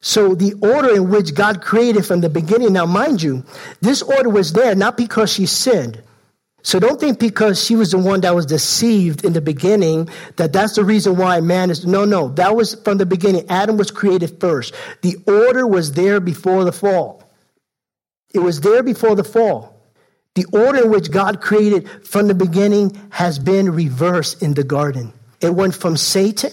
So 0.00 0.34
the 0.34 0.54
order 0.62 0.94
in 0.94 1.10
which 1.10 1.34
God 1.34 1.62
created 1.62 2.06
from 2.06 2.20
the 2.20 2.28
beginning, 2.28 2.72
now 2.72 2.86
mind 2.86 3.22
you, 3.22 3.44
this 3.80 4.02
order 4.02 4.28
was 4.28 4.52
there 4.52 4.74
not 4.74 4.96
because 4.96 5.32
she 5.32 5.46
sinned. 5.46 6.02
So 6.62 6.80
don't 6.80 6.98
think 6.98 7.20
because 7.20 7.64
she 7.64 7.76
was 7.76 7.92
the 7.92 7.98
one 7.98 8.22
that 8.22 8.34
was 8.34 8.44
deceived 8.44 9.24
in 9.24 9.32
the 9.32 9.40
beginning 9.40 10.08
that 10.34 10.52
that's 10.52 10.74
the 10.74 10.84
reason 10.84 11.16
why 11.16 11.40
man 11.40 11.70
is. 11.70 11.86
No, 11.86 12.04
no, 12.04 12.28
that 12.30 12.56
was 12.56 12.74
from 12.74 12.98
the 12.98 13.06
beginning. 13.06 13.48
Adam 13.48 13.76
was 13.76 13.92
created 13.92 14.40
first. 14.40 14.74
The 15.02 15.16
order 15.26 15.66
was 15.66 15.92
there 15.92 16.18
before 16.18 16.64
the 16.64 16.72
fall. 16.72 17.22
It 18.34 18.40
was 18.40 18.60
there 18.60 18.82
before 18.82 19.14
the 19.14 19.24
fall. 19.24 19.80
The 20.34 20.44
order 20.52 20.84
in 20.84 20.90
which 20.90 21.10
God 21.10 21.40
created 21.40 21.88
from 22.04 22.26
the 22.26 22.34
beginning 22.34 23.00
has 23.10 23.38
been 23.38 23.72
reversed 23.72 24.42
in 24.42 24.54
the 24.54 24.64
garden. 24.64 25.12
It 25.40 25.54
went 25.54 25.74
from 25.74 25.96
Satan 25.96 26.52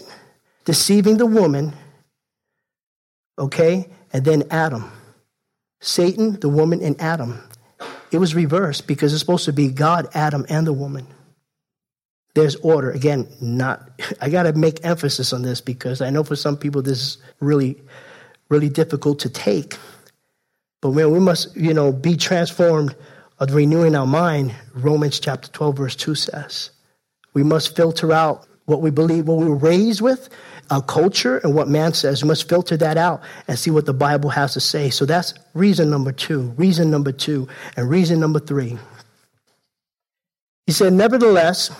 deceiving 0.65 1.17
the 1.17 1.26
woman, 1.26 1.73
okay, 3.38 3.89
and 4.12 4.23
then 4.23 4.43
Adam. 4.52 4.91
Satan, 5.82 6.39
the 6.39 6.49
woman, 6.49 6.82
and 6.82 6.99
Adam. 7.02 7.41
It 8.12 8.17
was 8.17 8.36
reversed 8.36 8.88
because 8.88 9.12
it's 9.12 9.19
supposed 9.19 9.45
to 9.45 9.54
be 9.54 9.67
God, 9.67 10.08
Adam, 10.13 10.45
and 10.47 10.65
the 10.65 10.73
woman. 10.73 11.08
There's 12.36 12.56
order. 12.58 12.89
Again, 12.91 13.28
not, 13.41 13.89
I 14.21 14.30
got 14.30 14.43
to 14.43 14.54
make 14.54 14.86
emphasis 14.86 15.34
on 15.34 15.41
this 15.41 15.62
because 15.62 16.02
I 16.02 16.10
know 16.10 16.23
for 16.23 16.36
some 16.36 16.58
people 16.58 16.82
this 16.82 16.99
is 16.99 17.17
really, 17.39 17.82
really 18.49 18.69
difficult 18.69 19.19
to 19.19 19.30
take. 19.30 19.78
But 20.82 20.91
when 20.91 21.12
we 21.12 21.19
must, 21.19 21.56
you 21.56 21.73
know, 21.73 21.91
be 21.91 22.15
transformed 22.15 22.95
of 23.39 23.54
renewing 23.54 23.95
our 23.95 24.08
mind, 24.08 24.54
Romans 24.73 25.19
chapter 25.19 25.49
12, 25.49 25.78
verse 25.78 25.95
2 25.95 26.15
says. 26.15 26.71
We 27.34 27.43
must 27.43 27.76
filter 27.76 28.12
out 28.12 28.47
what 28.65 28.82
we 28.82 28.89
believe, 28.89 29.28
what 29.28 29.38
we 29.38 29.47
were 29.49 29.56
raised 29.56 30.02
with, 30.02 30.30
our 30.69 30.82
culture 30.82 31.38
and 31.38 31.54
what 31.54 31.67
man 31.67 31.93
says. 31.93 32.23
We 32.23 32.28
must 32.28 32.47
filter 32.49 32.78
that 32.78 32.97
out 32.97 33.21
and 33.47 33.58
see 33.58 33.71
what 33.71 33.86
the 33.86 33.93
Bible 33.93 34.30
has 34.30 34.54
to 34.54 34.60
say. 34.60 34.89
So 34.89 35.06
that's 35.06 35.34
reason 35.54 35.89
number 35.89 36.12
two. 36.12 36.54
Reason 36.58 36.89
number 36.89 37.12
two. 37.12 37.47
And 37.76 37.89
reason 37.89 38.19
number 38.19 38.39
three. 38.39 38.78
He 40.65 40.71
said, 40.71 40.93
Nevertheless, 40.93 41.71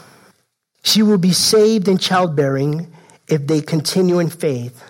she 0.84 1.02
will 1.02 1.18
be 1.18 1.32
saved 1.32 1.88
in 1.88 1.98
childbearing 1.98 2.92
if 3.28 3.48
they 3.48 3.62
continue 3.62 4.20
in 4.20 4.30
faith, 4.30 4.84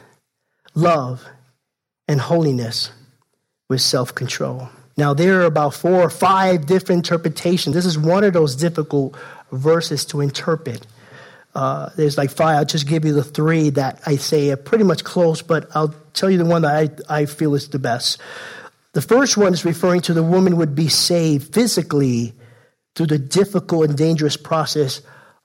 love, 0.74 1.24
and 2.08 2.20
holiness 2.20 2.92
with 3.70 3.82
self 3.82 4.14
control. 4.14 4.70
Now, 4.98 5.14
there 5.14 5.42
are 5.42 5.46
about 5.46 5.74
four 5.74 6.02
or 6.02 6.10
five 6.10 6.66
different 6.66 7.00
interpretations. 7.00 7.76
This 7.76 7.86
is 7.86 7.98
one 7.98 8.24
of 8.24 8.34
those 8.34 8.56
difficult 8.56 9.16
verses 9.52 10.06
to 10.06 10.22
interpret. 10.22 10.86
Uh, 11.56 11.90
there's 11.96 12.18
like 12.18 12.32
five. 12.32 12.58
I'll 12.58 12.66
just 12.66 12.88
give 12.88 13.06
you 13.06 13.14
the 13.14 13.24
three 13.24 13.70
that 13.72 14.02
I 14.06 14.16
say 14.16 14.50
are 14.50 14.58
pretty 14.58 14.84
much 14.84 15.04
close, 15.04 15.42
but 15.42 15.70
I'll 15.76 15.94
tell 16.14 16.30
you 16.30 16.38
the 16.38 16.46
one 16.46 16.64
that 16.64 17.04
I, 17.10 17.22
I 17.22 17.26
feel 17.26 17.54
is 17.54 17.70
the 17.70 17.80
best. 17.80 18.20
The 18.94 19.02
first 19.02 19.38
one 19.38 19.54
is 19.54 19.66
referring 19.66 20.02
to 20.02 20.14
the 20.14 20.24
woman 20.24 20.58
would 20.58 20.76
be 20.76 20.88
saved 20.88 21.54
physically 21.54 22.34
through 22.96 23.08
the 23.08 23.20
difficult 23.20 23.90
and 23.90 23.98
dangerous 23.98 24.38
process 24.38 25.02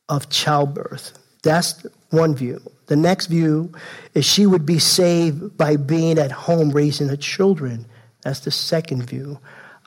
of 0.08 0.28
childbirth. 0.30 1.18
That's 1.42 1.86
one 2.10 2.34
view. 2.34 2.60
The 2.86 2.96
next 2.96 3.26
view 3.26 3.72
is 4.14 4.24
she 4.24 4.46
would 4.46 4.66
be 4.66 4.78
saved 4.78 5.56
by 5.56 5.76
being 5.76 6.18
at 6.18 6.32
home 6.32 6.70
raising 6.70 7.08
her 7.08 7.16
children. 7.16 7.86
That's 8.22 8.40
the 8.40 8.50
second 8.50 9.04
view. 9.04 9.38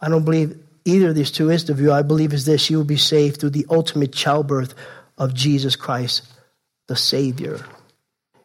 I 0.02 0.10
don't 0.10 0.26
believe 0.26 0.58
either 0.86 1.10
of 1.10 1.16
these 1.16 1.32
two 1.32 1.50
is 1.50 1.66
the 1.66 1.74
view. 1.74 1.92
I 1.92 2.02
believe 2.04 2.34
is 2.34 2.46
this 2.46 2.62
she 2.62 2.76
will 2.76 2.84
be 2.84 2.98
saved 2.98 3.40
through 3.40 3.52
the 3.52 3.66
ultimate 3.70 4.14
childbirth 4.14 4.74
of 5.18 5.34
Jesus 5.34 5.76
Christ, 5.76 6.24
the 6.88 6.96
Savior. 6.96 7.64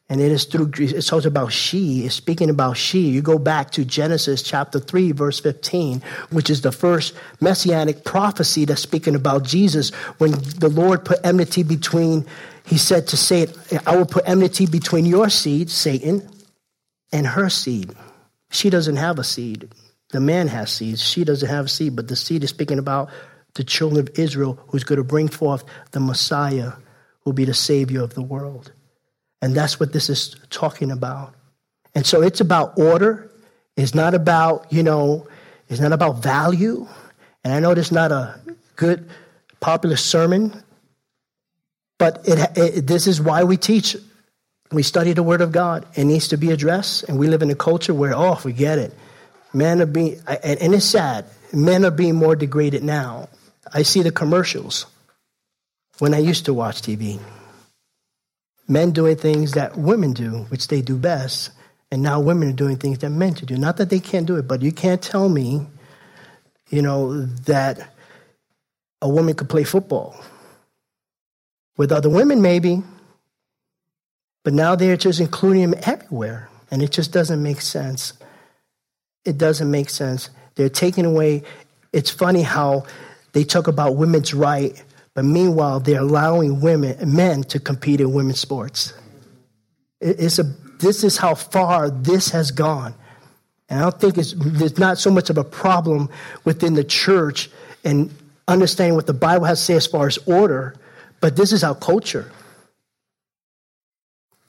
And 0.09 0.21
it 0.21 0.31
is 0.31 0.45
through, 0.45 0.71
it 0.79 1.03
talks 1.03 1.25
about 1.25 1.53
she, 1.53 2.05
it's 2.05 2.15
speaking 2.15 2.49
about 2.49 2.77
she. 2.77 3.09
You 3.09 3.23
go 3.23 3.39
back 3.39 3.73
to 3.73 3.85
Genesis 3.85 4.41
chapter 4.41 4.79
3, 4.79 5.11
verse 5.13 5.41
15, 5.41 6.01
which 6.31 6.49
is 6.49 6.61
the 6.61 6.71
first 6.71 7.13
messianic 7.41 8.05
prophecy 8.05 8.65
that's 8.65 8.81
speaking 8.81 9.17
about 9.17 9.43
Jesus 9.43 9.91
when 10.19 10.31
the 10.31 10.69
Lord 10.69 11.05
put 11.05 11.19
enmity 11.25 11.65
between, 11.65 12.25
he 12.65 12.79
said 12.79 13.09
to 13.09 13.17
Satan, 13.17 13.81
I 13.85 13.97
will 13.97 14.07
put 14.07 14.29
enmity 14.29 14.67
between 14.67 15.07
your 15.07 15.29
seed, 15.29 15.71
Satan, 15.71 16.29
and 17.11 17.27
her 17.27 17.49
seed. 17.49 17.93
She 18.51 18.71
doesn't 18.71 18.97
have 18.97 19.19
a 19.19 19.25
seed. 19.25 19.71
The 20.11 20.21
man 20.21 20.47
has 20.47 20.71
seeds. 20.71 21.03
She 21.03 21.25
doesn't 21.25 21.49
have 21.49 21.65
a 21.65 21.69
seed, 21.69 21.97
but 21.97 22.07
the 22.07 22.15
seed 22.15 22.45
is 22.45 22.51
speaking 22.51 22.79
about 22.79 23.11
the 23.57 23.65
children 23.65 24.01
of 24.01 24.19
Israel 24.19 24.59
who's 24.69 24.85
going 24.85 24.99
to 24.99 25.05
bring 25.05 25.29
forth 25.29 25.65
the 25.91 26.01
Messiah 26.01 26.71
who 27.21 27.31
will 27.31 27.33
be 27.33 27.45
the 27.45 27.55
Savior 27.55 28.03
of 28.03 28.15
the 28.15 28.23
world. 28.23 28.73
And 29.43 29.55
that's 29.55 29.79
what 29.79 29.93
this 29.93 30.09
is 30.09 30.37
talking 30.51 30.91
about. 30.91 31.35
And 31.95 32.07
so 32.07 32.23
it's 32.23 32.41
about 32.41 32.79
order. 32.79 33.31
It's 33.77 33.95
not 33.95 34.15
about, 34.15 34.73
you 34.73 34.83
know, 34.83 35.27
it's 35.69 35.81
not 35.81 35.93
about 35.93 36.23
value. 36.23 36.87
And 37.45 37.53
I 37.53 37.61
know 37.61 37.73
it's 37.73 37.93
not 37.93 38.13
a 38.13 38.41
good, 38.77 39.09
popular 39.61 39.97
sermon, 39.97 40.63
but 41.99 42.27
it, 42.29 42.59
it, 42.59 42.87
this 42.87 43.07
is 43.07 43.21
why 43.21 43.45
we 43.45 43.57
teach. 43.57 43.97
We 44.73 44.83
study 44.83 45.13
the 45.13 45.23
Word 45.23 45.41
of 45.41 45.53
God. 45.53 45.87
It 45.95 46.05
needs 46.05 46.29
to 46.29 46.37
be 46.37 46.51
addressed. 46.51 47.05
And 47.05 47.19
we 47.19 47.29
live 47.29 47.43
in 47.43 47.51
a 47.51 47.55
culture 47.55 47.95
where, 47.95 48.15
oh, 48.15 48.35
forget 48.35 48.79
it. 48.79 48.93
Men 49.53 49.81
are 49.81 49.87
being, 49.87 50.21
and 50.27 50.75
it's 50.75 50.85
sad, 50.85 51.25
men 51.53 51.85
are 51.85 51.91
being 51.91 52.15
more 52.15 52.37
degraded 52.37 52.83
now. 52.83 53.29
I 53.73 53.83
see 53.83 54.03
the 54.03 54.13
commercials 54.13 54.87
when 55.99 56.15
I 56.15 56.19
used 56.19 56.45
to 56.47 56.55
watch 56.55 56.83
TV 56.83 57.21
men 58.69 58.91
doing 58.91 59.17
things 59.17 59.53
that 59.53 59.77
women 59.77 60.13
do, 60.13 60.45
which 60.49 60.69
they 60.69 60.83
do 60.83 60.97
best, 60.97 61.51
and 61.91 62.03
now 62.03 62.21
women 62.21 62.49
are 62.49 62.57
doing 62.57 62.77
things 62.77 62.99
that 62.99 63.11
men 63.11 63.35
to 63.35 63.47
do. 63.47 63.57
Not 63.57 63.77
that 63.77 63.91
they 63.91 64.01
can't 64.01 64.27
do 64.27 64.37
it, 64.37 64.49
but 64.49 64.63
you 64.63 64.73
can't 64.73 65.01
tell 65.01 65.29
me, 65.29 65.67
you 66.69 66.83
know, 66.83 67.23
that 67.47 67.93
a 69.01 69.09
woman 69.09 69.35
could 69.35 69.49
play 69.49 69.65
football. 69.65 70.21
With 71.77 71.93
other 71.93 72.09
women, 72.09 72.43
maybe, 72.43 72.83
but 74.43 74.55
now 74.55 74.75
they're 74.75 74.97
just 74.97 75.21
including 75.21 75.71
them 75.71 75.81
everywhere, 75.85 76.49
and 76.71 76.83
it 76.83 76.91
just 76.91 77.13
doesn't 77.13 77.43
make 77.43 77.61
sense. 77.61 78.15
It 79.25 79.39
doesn't 79.39 79.71
make 79.71 79.91
sense. 79.91 80.31
They're 80.55 80.69
taking 80.69 81.05
away. 81.05 81.43
It's 81.93 82.11
funny 82.11 82.43
how 82.43 82.87
they 83.37 83.45
talk 83.45 83.69
about 83.69 83.97
women's 83.97 84.35
right 84.35 84.83
but 85.17 85.25
meanwhile, 85.25 85.81
they're 85.81 86.03
allowing 86.03 86.61
women, 86.61 86.95
men 87.15 87.43
to 87.45 87.59
compete 87.59 88.03
in 88.03 88.13
women's 88.13 88.39
sports. 88.39 88.93
It's 89.99 90.39
a, 90.39 90.43
this 90.79 91.03
is 91.03 91.17
how 91.17 91.35
far 91.35 91.89
this 91.89 92.29
has 92.33 92.51
gone. 92.51 92.95
And 93.71 93.81
I 93.81 93.83
don't 93.85 93.99
think 93.99 94.19
it's, 94.19 94.35
there's 94.37 94.79
not 94.79 94.99
so 94.99 95.11
much 95.11 95.31
of 95.31 95.39
a 95.39 95.43
problem 95.43 96.11
within 96.45 96.75
the 96.75 96.85
church 96.85 97.49
and 97.83 98.15
understanding 98.47 98.95
what 98.95 99.07
the 99.07 99.15
Bible 99.15 99.47
has 99.47 99.59
to 99.61 99.65
say 99.65 99.75
as 99.75 99.87
far 99.87 100.07
as 100.07 100.19
order, 100.27 100.77
but 101.23 101.35
this 101.35 101.51
is 101.51 101.65
our 101.65 101.75
culture. 101.75 102.31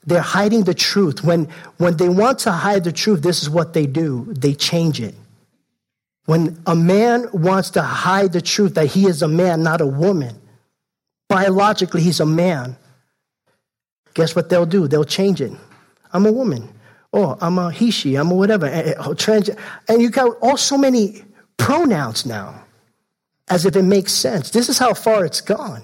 They're 0.04 0.20
hiding 0.20 0.64
the 0.64 0.74
truth. 0.74 1.24
When, 1.24 1.48
when 1.78 1.96
they 1.96 2.10
want 2.10 2.40
to 2.40 2.52
hide 2.52 2.84
the 2.84 2.92
truth, 2.92 3.22
this 3.22 3.40
is 3.40 3.48
what 3.48 3.72
they 3.72 3.86
do 3.86 4.34
they 4.34 4.52
change 4.52 5.00
it. 5.00 5.14
When 6.28 6.60
a 6.66 6.76
man 6.76 7.26
wants 7.32 7.70
to 7.70 7.82
hide 7.82 8.32
the 8.32 8.42
truth 8.42 8.74
that 8.74 8.86
he 8.86 9.06
is 9.06 9.22
a 9.22 9.28
man, 9.28 9.62
not 9.62 9.80
a 9.80 9.86
woman, 9.86 10.38
Biologically, 11.28 12.00
he's 12.00 12.20
a 12.20 12.26
man. 12.26 12.76
Guess 14.14 14.34
what 14.34 14.48
they'll 14.48 14.66
do? 14.66 14.88
They'll 14.88 15.04
change 15.04 15.40
it. 15.40 15.52
I'm 16.12 16.24
a 16.24 16.32
woman. 16.32 16.68
Oh, 17.12 17.36
I'm 17.40 17.58
a 17.58 17.70
he, 17.70 17.90
she, 17.90 18.16
I'm 18.16 18.30
a 18.30 18.34
whatever. 18.34 18.66
And 18.66 18.94
oh, 18.98 19.96
you 19.96 20.10
got 20.10 20.36
all 20.40 20.56
so 20.56 20.78
many 20.78 21.22
pronouns 21.58 22.24
now, 22.24 22.64
as 23.48 23.66
if 23.66 23.76
it 23.76 23.82
makes 23.82 24.12
sense. 24.12 24.50
This 24.50 24.68
is 24.68 24.78
how 24.78 24.94
far 24.94 25.24
it's 25.24 25.42
gone. 25.42 25.82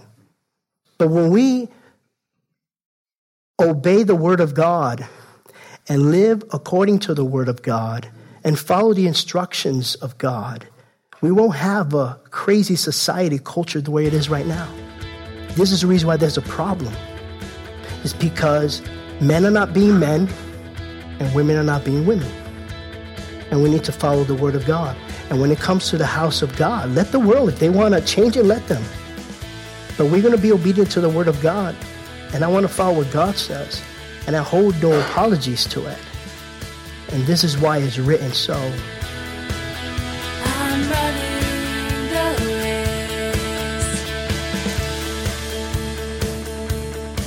But 0.97 1.09
when 1.09 1.31
we 1.31 1.69
obey 3.61 4.03
the 4.03 4.17
word 4.17 4.41
of 4.41 4.55
God 4.55 5.07
and 5.89 6.11
live 6.11 6.43
according 6.53 7.01
to 7.01 7.15
the 7.15 7.25
word 7.25 7.49
of 7.49 7.63
God 7.63 8.09
and 8.45 8.59
follow 8.59 8.93
the 8.93 9.07
instructions 9.07 9.95
of 9.97 10.17
God, 10.19 10.69
we 11.23 11.33
won't 11.33 11.57
have 11.57 11.95
a 11.95 12.21
crazy 12.31 12.77
society 12.77 13.41
culture 13.43 13.81
the 13.81 13.91
way 13.91 14.07
it 14.07 14.13
is 14.13 14.29
right 14.29 14.47
now. 14.47 14.69
This 15.57 15.73
is 15.73 15.81
the 15.81 15.87
reason 15.87 16.07
why 16.07 16.17
there's 16.17 16.37
a 16.37 16.43
problem. 16.43 16.93
It's 18.03 18.13
because 18.13 18.83
men 19.21 19.47
are 19.47 19.51
not 19.51 19.73
being 19.73 19.99
men 19.99 20.29
and 21.19 21.35
women 21.35 21.57
are 21.57 21.65
not 21.65 21.85
being 21.85 22.07
women. 22.07 22.31
And 23.51 23.63
we 23.63 23.71
need 23.71 23.85
to 23.85 23.93
follow 23.93 24.25
the 24.25 24.35
word 24.35 24.55
of 24.55 24.67
God. 24.67 24.97
And 25.31 25.41
when 25.41 25.51
it 25.51 25.59
comes 25.59 25.89
to 25.91 25.97
the 25.97 26.07
house 26.07 26.43
of 26.43 26.55
God, 26.57 26.91
let 26.91 27.13
the 27.13 27.21
world, 27.21 27.49
if 27.49 27.59
they 27.59 27.71
want 27.71 27.95
to 27.95 28.01
change 28.03 28.37
it, 28.37 28.43
let 28.43 28.67
them. 28.67 28.83
But 29.97 30.07
we're 30.07 30.21
going 30.23 30.37
to 30.37 30.43
be 30.43 30.53
obedient 30.53 30.91
to 30.93 31.01
the 31.01 31.09
word 31.09 31.29
of 31.29 31.41
God. 31.41 31.75
And 32.35 32.45
I 32.45 32.49
want 32.49 32.67
to 32.67 32.73
follow 32.73 32.99
what 32.99 33.11
God 33.13 33.37
says. 33.37 33.81
And 34.27 34.37
I 34.37 34.43
hold 34.43 34.81
no 34.83 34.93
apologies 35.01 35.65
to 35.67 35.87
it. 35.87 35.99
And 37.15 37.25
this 37.27 37.45
is 37.45 37.57
why 37.57 37.79
it's 37.79 37.97
written 37.97 38.33
so. 38.33 38.57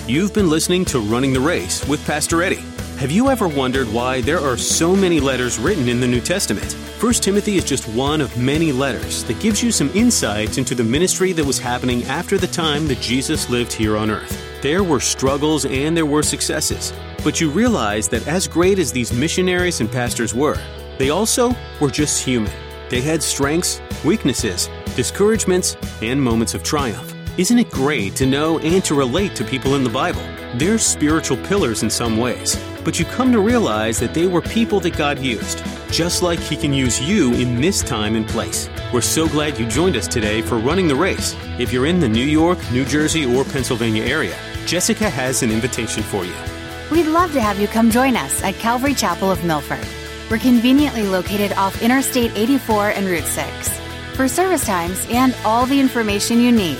You've 0.05 0.33
been 0.33 0.49
listening 0.49 0.83
to 0.85 0.99
Running 0.99 1.31
the 1.31 1.39
Race 1.39 1.87
with 1.87 2.05
Pastor 2.05 2.43
Eddie. 2.43 2.65
Have 2.97 3.11
you 3.11 3.29
ever 3.29 3.47
wondered 3.47 3.87
why 3.93 4.19
there 4.19 4.41
are 4.41 4.57
so 4.57 4.93
many 4.93 5.21
letters 5.21 5.57
written 5.57 5.87
in 5.87 6.01
the 6.01 6.07
New 6.07 6.19
Testament? 6.19 6.73
1 6.99 7.13
Timothy 7.13 7.55
is 7.55 7.63
just 7.63 7.87
one 7.89 8.19
of 8.19 8.37
many 8.37 8.73
letters 8.73 9.23
that 9.23 9.39
gives 9.39 9.63
you 9.63 9.71
some 9.71 9.89
insight 9.91 10.57
into 10.57 10.75
the 10.75 10.83
ministry 10.83 11.31
that 11.31 11.45
was 11.45 11.59
happening 11.59 12.03
after 12.05 12.37
the 12.37 12.47
time 12.47 12.89
that 12.89 12.99
Jesus 12.99 13.49
lived 13.49 13.71
here 13.71 13.95
on 13.95 14.11
earth. 14.11 14.37
There 14.61 14.83
were 14.83 14.99
struggles 14.99 15.65
and 15.65 15.95
there 15.95 16.05
were 16.05 16.23
successes, 16.23 16.91
but 17.27 17.41
you 17.41 17.49
realize 17.49 18.07
that 18.07 18.25
as 18.25 18.47
great 18.47 18.79
as 18.79 18.93
these 18.93 19.11
missionaries 19.11 19.81
and 19.81 19.91
pastors 19.91 20.33
were, 20.33 20.57
they 20.97 21.09
also 21.09 21.53
were 21.81 21.91
just 21.91 22.23
human. 22.23 22.53
They 22.87 23.01
had 23.01 23.21
strengths, 23.21 23.81
weaknesses, 24.05 24.69
discouragements, 24.95 25.75
and 26.01 26.21
moments 26.21 26.53
of 26.53 26.63
triumph. 26.63 27.13
Isn't 27.37 27.59
it 27.59 27.69
great 27.69 28.15
to 28.15 28.25
know 28.25 28.59
and 28.59 28.81
to 28.85 28.95
relate 28.95 29.35
to 29.35 29.43
people 29.43 29.75
in 29.75 29.83
the 29.83 29.89
Bible? 29.89 30.21
They're 30.55 30.77
spiritual 30.77 31.35
pillars 31.35 31.83
in 31.83 31.89
some 31.89 32.15
ways, 32.15 32.57
but 32.85 32.97
you 32.97 33.03
come 33.03 33.33
to 33.33 33.41
realize 33.41 33.99
that 33.99 34.13
they 34.13 34.27
were 34.27 34.41
people 34.41 34.79
that 34.79 34.95
God 34.95 35.19
used, 35.19 35.61
just 35.91 36.23
like 36.23 36.39
He 36.39 36.55
can 36.55 36.71
use 36.71 37.01
you 37.01 37.33
in 37.33 37.59
this 37.59 37.83
time 37.83 38.15
and 38.15 38.25
place. 38.25 38.69
We're 38.93 39.01
so 39.01 39.27
glad 39.27 39.59
you 39.59 39.67
joined 39.67 39.97
us 39.97 40.07
today 40.07 40.41
for 40.41 40.59
Running 40.59 40.87
the 40.87 40.95
Race. 40.95 41.35
If 41.59 41.73
you're 41.73 41.87
in 41.87 41.99
the 41.99 42.07
New 42.07 42.23
York, 42.23 42.57
New 42.71 42.85
Jersey, 42.85 43.25
or 43.25 43.43
Pennsylvania 43.43 44.05
area, 44.05 44.37
Jessica 44.65 45.09
has 45.09 45.43
an 45.43 45.51
invitation 45.51 46.03
for 46.03 46.23
you. 46.23 46.56
We'd 46.91 47.07
love 47.07 47.33
to 47.33 47.41
have 47.41 47.59
you 47.59 47.67
come 47.67 47.91
join 47.91 48.15
us 48.15 48.41
at 48.43 48.55
Calvary 48.55 48.93
Chapel 48.93 49.29
of 49.29 49.43
Milford. 49.43 49.85
We're 50.31 50.37
conveniently 50.37 51.03
located 51.03 51.51
off 51.53 51.81
Interstate 51.81 52.31
84 52.35 52.91
and 52.91 53.07
Route 53.07 53.25
6. 53.25 53.79
For 54.15 54.27
service 54.27 54.65
times 54.65 55.05
and 55.09 55.35
all 55.45 55.65
the 55.65 55.79
information 55.79 56.39
you 56.39 56.51
need, 56.51 56.77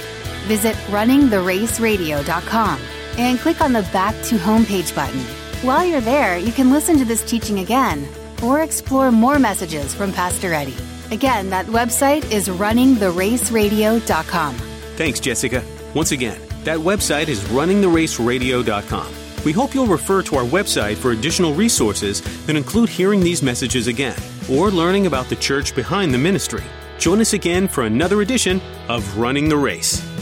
visit 0.47 0.75
runningtheraceradio.com 0.87 2.79
and 3.17 3.39
click 3.39 3.61
on 3.61 3.73
the 3.73 3.83
Back 3.93 4.15
to 4.25 4.37
Homepage 4.37 4.95
button. 4.95 5.19
While 5.61 5.85
you're 5.85 6.01
there, 6.01 6.37
you 6.37 6.51
can 6.51 6.71
listen 6.71 6.97
to 6.99 7.05
this 7.05 7.23
teaching 7.23 7.59
again 7.59 8.07
or 8.43 8.61
explore 8.61 9.11
more 9.11 9.39
messages 9.39 9.93
from 9.93 10.13
Pastor 10.13 10.53
Eddie. 10.53 10.77
Again, 11.11 11.49
that 11.49 11.65
website 11.65 12.31
is 12.31 12.47
runningtheraceradio.com. 12.47 14.55
Thanks, 14.95 15.19
Jessica. 15.19 15.63
Once 15.93 16.11
again, 16.11 16.39
that 16.63 16.79
website 16.79 17.27
is 17.27 17.43
runningtheraceradio.com. 17.45 19.16
We 19.47 19.53
hope 19.53 19.73
you'll 19.73 19.87
refer 19.87 20.21
to 20.23 20.35
our 20.35 20.43
website 20.43 20.97
for 20.97 21.11
additional 21.11 21.53
resources 21.53 22.19
that 22.47 22.57
include 22.57 22.89
hearing 22.89 23.21
these 23.21 23.41
messages 23.41 23.87
again 23.87 24.21
or 24.51 24.69
learning 24.69 25.07
about 25.07 25.29
the 25.29 25.37
church 25.37 25.73
behind 25.73 26.13
the 26.13 26.17
ministry. 26.17 26.63
Join 26.99 27.21
us 27.21 27.31
again 27.31 27.69
for 27.69 27.85
another 27.85 28.21
edition 28.21 28.59
of 28.89 29.17
Running 29.17 29.47
the 29.47 29.55
Race. 29.55 30.16